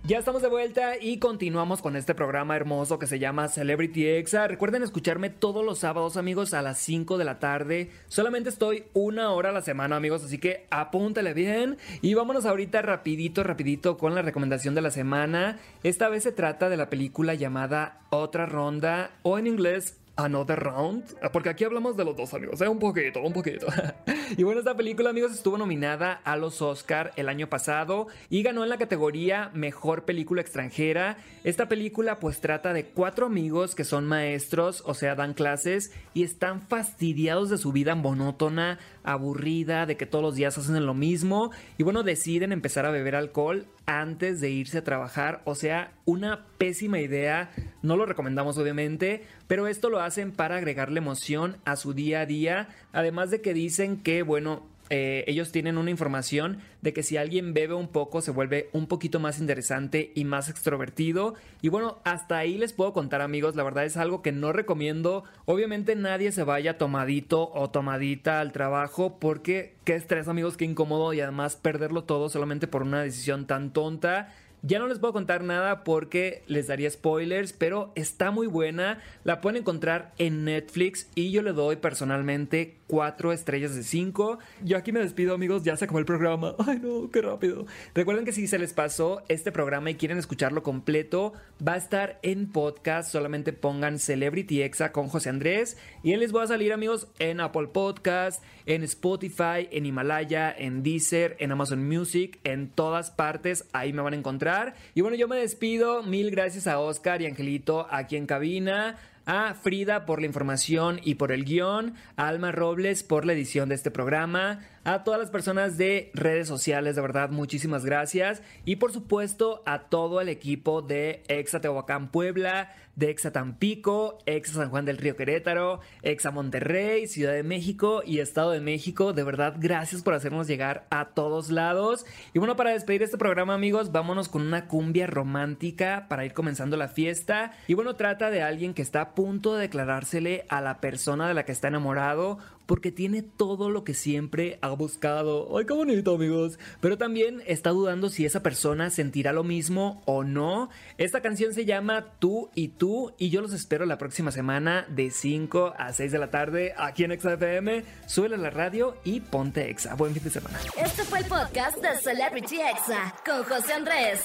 Ya 0.07 0.19
estamos 0.19 0.43
de 0.43 0.49
vuelta 0.49 0.99
y 0.99 1.19
continuamos 1.19 1.81
con 1.81 1.97
este 1.97 2.15
programa 2.15 2.57
hermoso 2.57 2.99
que 2.99 3.07
se 3.07 3.19
llama 3.19 3.49
Celebrity 3.49 4.07
Exa. 4.07 4.49
Recuerden 4.49 4.83
escucharme 4.83 5.29
todos 5.29 5.65
los 5.65 5.79
sábados, 5.79 6.17
amigos, 6.17 6.55
a 6.55 6.63
las 6.63 6.79
5 6.79 7.19
de 7.19 7.25
la 7.25 7.39
tarde. 7.39 7.91
Solamente 8.09 8.49
estoy 8.49 8.85
una 8.95 9.31
hora 9.31 9.51
a 9.51 9.53
la 9.53 9.63
semana, 9.63 9.97
amigos, 9.97 10.25
así 10.25 10.39
que 10.39 10.67
apúntale 10.71 11.35
bien. 11.35 11.77
Y 12.01 12.15
vámonos 12.15 12.47
ahorita 12.47 12.81
rapidito, 12.81 13.43
rapidito 13.43 13.99
con 13.99 14.15
la 14.15 14.23
recomendación 14.23 14.75
de 14.75 14.83
la 14.83 14.91
semana. 14.91 15.59
Esta 15.83 16.09
vez 16.09 16.23
se 16.23 16.33
trata 16.33 16.71
de 16.71 16.79
la 16.79 16.89
película 16.89 17.35
llamada 17.35 18.01
Otra 18.11 18.47
Ronda 18.47 19.11
o 19.23 19.39
en 19.39 19.47
inglés 19.47 19.99
Another 20.17 20.61
Round, 20.61 21.05
porque 21.33 21.49
aquí 21.49 21.65
hablamos 21.65 21.97
de 21.97 22.05
los 22.05 22.17
dos 22.17 22.35
amigos, 22.35 22.61
¿eh? 22.61 22.69
un 22.69 22.79
poquito, 22.79 23.21
un 23.21 23.33
poquito. 23.33 23.67
y 24.37 24.43
bueno, 24.45 24.61
esta 24.61 24.77
película 24.77 25.11
amigos 25.11 25.33
estuvo 25.33 25.59
nominada 25.59 26.21
a 26.25 26.37
los 26.37 26.63
Oscar 26.63 27.13
el 27.17 27.29
año 27.29 27.49
pasado 27.49 28.07
y 28.31 28.43
ganó 28.43 28.63
en 28.63 28.71
la 28.71 28.79
categoría 28.79 29.51
Mejor 29.55 30.05
Película 30.05 30.41
Extranjera. 30.41 31.17
Esta 31.43 31.69
película 31.69 32.21
pues 32.21 32.41
trata 32.41 32.73
de 32.73 32.87
cuatro 32.87 33.27
amigos 33.27 33.75
que 33.75 33.83
son 33.83 34.07
maestros, 34.07 34.83
o 34.87 34.95
sea, 34.95 35.17
dan 35.17 35.35
clases 35.35 35.93
y 36.15 36.23
están 36.23 36.63
fastidiados 36.63 37.51
de 37.51 37.59
su 37.59 37.73
vida 37.73 37.97
monótona, 37.97 38.79
aburrida, 39.03 39.87
de 39.87 39.97
que 39.97 40.07
todos 40.07 40.23
los 40.23 40.37
días 40.37 40.57
hacen 40.57 40.87
lo 40.87 40.95
mismo 40.95 41.51
y 41.77 41.83
bueno, 41.83 42.05
deciden 42.05 42.53
empezar 42.53 42.87
a 42.87 42.91
beber 42.91 43.17
alcohol 43.17 43.67
antes 43.87 44.41
de 44.41 44.51
irse 44.51 44.79
a 44.79 44.85
trabajar. 44.85 45.43
O 45.45 45.55
sea, 45.55 45.93
una 46.05 46.47
pésima 46.59 47.01
idea. 47.01 47.51
No 47.83 47.97
lo 47.97 48.07
recomendamos 48.07 48.59
obviamente, 48.59 49.25
pero 49.47 49.67
esto 49.67 49.91
lo 49.91 50.01
hacen 50.01 50.33
para 50.33 50.57
agregarle 50.57 50.99
emoción 50.99 51.57
a 51.65 51.77
su 51.77 51.95
día 51.95 52.21
a 52.21 52.27
día. 52.27 52.69
Además 52.93 53.31
de 53.31 53.41
que 53.41 53.55
dicen 53.55 54.03
que, 54.03 54.23
bueno, 54.23 54.67
eh, 54.97 55.25
ellos 55.27 55.51
tienen 55.51 55.77
una 55.77 55.91
información 55.91 56.59
de 56.81 56.93
que 56.93 57.03
si 57.03 57.17
alguien 57.17 57.53
bebe 57.53 57.75
un 57.75 57.89
poco 57.89 58.21
se 58.21 58.31
vuelve 58.31 58.69
un 58.73 58.87
poquito 58.87 59.19
más 59.19 59.41
interesante 59.41 60.13
y 60.15 60.25
más 60.25 60.49
extrovertido. 60.49 61.35
Y 61.63 61.69
bueno, 61.69 61.99
hasta 62.05 62.39
ahí 62.39 62.59
les 62.59 62.73
puedo 62.73 62.93
contar 62.93 63.21
amigos, 63.21 63.57
la 63.57 63.65
verdad 63.65 63.87
es 63.87 63.97
algo 63.97 64.23
que 64.23 64.31
no 64.31 64.53
recomiendo. 64.53 65.25
Obviamente 65.47 65.97
nadie 65.97 66.31
se 66.31 66.45
vaya 66.45 66.79
tomadito 66.79 67.51
o 67.55 67.71
tomadita 67.71 68.39
al 68.39 68.53
trabajo 68.53 69.19
porque 69.19 69.75
qué 69.83 69.97
estrés 69.97 70.29
amigos, 70.29 70.57
qué 70.57 70.65
incómodo 70.65 71.13
y 71.13 71.21
además 71.21 71.57
perderlo 71.57 72.05
todo 72.05 72.29
solamente 72.29 72.69
por 72.69 72.83
una 72.83 73.03
decisión 73.03 73.49
tan 73.49 73.73
tonta. 73.73 74.33
Ya 74.67 74.79
no 74.79 74.87
les 74.87 74.99
puedo 74.99 75.13
contar 75.13 75.45
nada 75.45 75.85
porque 75.85 76.43
les 76.47 76.69
daría 76.69 76.89
spoilers, 76.89 77.53
pero 77.53 77.93
está 77.97 78.31
muy 78.31 78.47
buena. 78.47 78.99
La 79.23 79.43
pueden 79.43 79.61
encontrar 79.61 80.15
en 80.17 80.45
Netflix 80.45 81.07
y 81.15 81.33
yo 81.33 81.43
le 81.43 81.53
doy 81.53 81.77
personalmente 81.77 82.79
4 82.95 83.33
estrellas 83.33 83.75
de 83.75 83.83
5. 83.83 84.39
Yo 84.63 84.77
aquí 84.77 84.93
me 84.93 85.01
despido 85.01 85.35
amigos, 85.35 85.65
ya 85.65 85.77
se 85.77 85.85
acabó 85.85 85.99
el 85.99 86.05
programa. 86.05 86.55
Ay 86.65 86.79
no, 86.81 87.11
qué 87.11 87.23
rápido. 87.23 87.67
Recuerden 87.93 88.25
que 88.25 88.31
si 88.31 88.47
se 88.47 88.57
les 88.57 88.73
pasó 88.73 89.25
este 89.27 89.51
programa 89.51 89.91
y 89.91 89.97
quieren 89.97 90.17
escucharlo 90.17 90.63
completo, 90.63 91.33
va 91.67 91.73
a 91.73 91.77
estar 91.77 92.21
en 92.23 92.53
podcast. 92.53 93.11
Solamente 93.11 93.53
pongan 93.53 93.99
Celebrity 93.99 94.63
Exa 94.63 94.93
con 94.93 95.09
José 95.09 95.31
Andrés 95.31 95.77
y 96.05 96.13
él 96.13 96.21
les 96.21 96.33
va 96.33 96.45
a 96.45 96.47
salir 96.47 96.73
amigos 96.73 97.09
en 97.19 97.41
Apple 97.41 97.67
Podcast, 97.67 98.45
en 98.65 98.85
Spotify, 98.85 99.69
en 99.73 99.87
Himalaya, 99.87 100.55
en 100.57 100.85
Deezer, 100.85 101.35
en 101.41 101.51
Amazon 101.51 101.85
Music, 101.89 102.39
en 102.45 102.69
todas 102.69 103.11
partes. 103.11 103.69
Ahí 103.73 103.93
me 103.93 104.03
van 104.03 104.13
a 104.13 104.19
encontrar. 104.19 104.77
Y 104.95 105.01
bueno, 105.01 105.17
yo 105.17 105.27
me 105.27 105.35
despido. 105.35 106.05
Mil 106.05 106.31
gracias 106.31 106.69
a 106.69 106.79
Oscar 106.79 107.23
y 107.23 107.27
Angelito 107.27 107.89
aquí 107.91 108.15
en 108.15 108.27
cabina. 108.27 108.99
A 109.27 109.55
Frida 109.55 110.05
por 110.05 110.21
la 110.21 110.27
información 110.27 111.01
y 111.03 111.15
por 111.15 111.33
el 111.33 111.45
guion, 111.45 111.95
a 112.17 112.29
Alma 112.29 112.53
Robles 112.53 113.03
por 113.03 113.25
la 113.25 113.33
edición 113.33 113.71
de 113.71 113.75
este 113.75 113.91
programa, 113.91 114.61
a 114.85 115.03
todas 115.03 115.19
las 115.19 115.31
personas 115.31 115.79
de 115.79 116.11
redes 116.13 116.47
sociales, 116.47 116.95
de 116.95 117.03
verdad, 117.03 117.31
muchísimas 117.31 117.85
gracias. 117.85 118.43
Y 118.67 118.77
por 118.77 118.93
supuesto 118.93 119.63
a 119.65 119.85
todo 119.85 120.21
el 120.21 120.29
equipo 120.29 120.83
de 120.83 121.23
Exa 121.29 121.61
Tehuacán 121.61 122.09
Puebla, 122.09 122.71
de 122.97 123.11
Exa 123.11 123.33
Tampico, 123.33 124.19
Exa 124.27 124.55
San 124.55 124.71
Juan 124.71 124.85
del 124.85 124.99
Río 124.99 125.17
Querétaro, 125.17 125.81
Exa 126.03 126.31
Monterrey, 126.31 127.07
Ciudad 127.07 127.33
de 127.33 127.43
México 127.43 128.03
y 128.05 128.21
Estado 128.21 128.51
de 128.51 128.61
México. 128.61 129.13
De 129.13 129.25
verdad, 129.25 129.57
gracias 129.59 130.03
por 130.03 130.15
hacernos 130.15 130.47
llegar 130.47 130.87
a 130.91 131.07
todos 131.07 131.51
lados. 131.51 132.05
Y 132.35 132.39
bueno, 132.39 132.57
para 132.57 132.71
despedir 132.71 133.03
este 133.03 133.19
programa, 133.19 133.55
amigos, 133.55 133.91
vámonos 133.91 134.29
con 134.29 134.43
una 134.43 134.69
cumbia 134.69 135.07
romántica 135.07 136.07
para 136.09 136.25
ir 136.25 136.35
comenzando 136.35 136.77
la 136.77 136.89
fiesta. 136.89 137.53
Y 137.67 137.75
bueno, 137.75 137.97
trata 137.97 138.31
de 138.31 138.43
alguien 138.43 138.75
que 138.75 138.83
está 138.83 139.01
a 139.01 139.15
punto 139.15 139.55
de 139.55 139.63
declarársele 139.63 140.45
a 140.49 140.61
la 140.61 140.81
persona 140.81 141.27
de 141.27 141.35
la 141.35 141.45
que 141.45 141.53
está 141.53 141.69
enamorado 141.69 142.39
porque 142.67 142.93
tiene 142.93 143.23
todo 143.23 143.71
lo 143.71 143.85
que 143.85 143.95
siempre 143.95 144.59
ha 144.63 144.71
buscado. 144.71 145.57
¡Ay, 145.57 145.67
qué 145.67 145.75
bonito, 145.75 146.15
amigos! 146.15 146.59
Pero 146.81 146.99
también 146.99 147.43
está 147.47 147.71
dudando 147.71 148.09
si 148.09 148.25
esa 148.25 148.43
persona 148.43 148.91
sentirá 148.91 149.33
lo 149.33 149.45
mismo 149.45 150.03
o 150.07 150.25
no. 150.25 150.71
Esta 150.99 151.21
canción 151.21 151.55
se 151.55 151.65
llama 151.65 152.07
Tú 152.19 152.51
y 152.55 152.69
Tú 152.69 153.13
y 153.19 153.31
yo 153.31 153.41
los 153.41 153.53
espero 153.53 153.87
la 153.87 153.99
próxima 153.99 154.31
semana 154.31 154.87
de 154.89 155.11
5 155.11 155.75
a 155.77 155.93
6 155.93 156.13
de 156.13 156.19
la 156.19 156.31
tarde 156.31 156.75
aquí 156.77 157.05
en 157.05 157.19
XFM. 157.19 157.85
Súbele 158.07 158.37
a 158.37 158.39
la 158.39 158.51
radio 158.51 158.97
y 159.05 159.21
ponte 159.21 159.71
Exa. 159.71 159.95
Buen 159.95 160.15
fin 160.15 160.25
de 160.25 160.31
semana. 160.31 160.59
Este 160.77 161.05
fue 161.05 161.21
el 161.21 161.27
podcast 161.27 161.79
de 161.79 161.97
Celebrity 161.99 162.61
Exa 162.61 163.15
con 163.25 163.45
José 163.45 163.75
Andrés. 163.75 164.21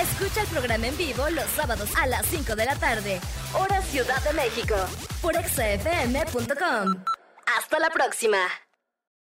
Escucha 0.00 0.42
el 0.42 0.48
programa 0.48 0.86
en 0.86 0.96
vivo 0.96 1.28
los 1.30 1.46
sábados 1.56 1.90
a 1.96 2.06
las 2.06 2.26
5 2.26 2.54
de 2.54 2.64
la 2.66 2.76
tarde, 2.76 3.20
hora 3.54 3.80
Ciudad 3.82 4.22
de 4.24 4.32
México, 4.34 4.74
por 5.22 5.34
exafm.com. 5.36 7.25
Hasta 7.46 7.78
la 7.78 7.90
próxima. 7.90 8.65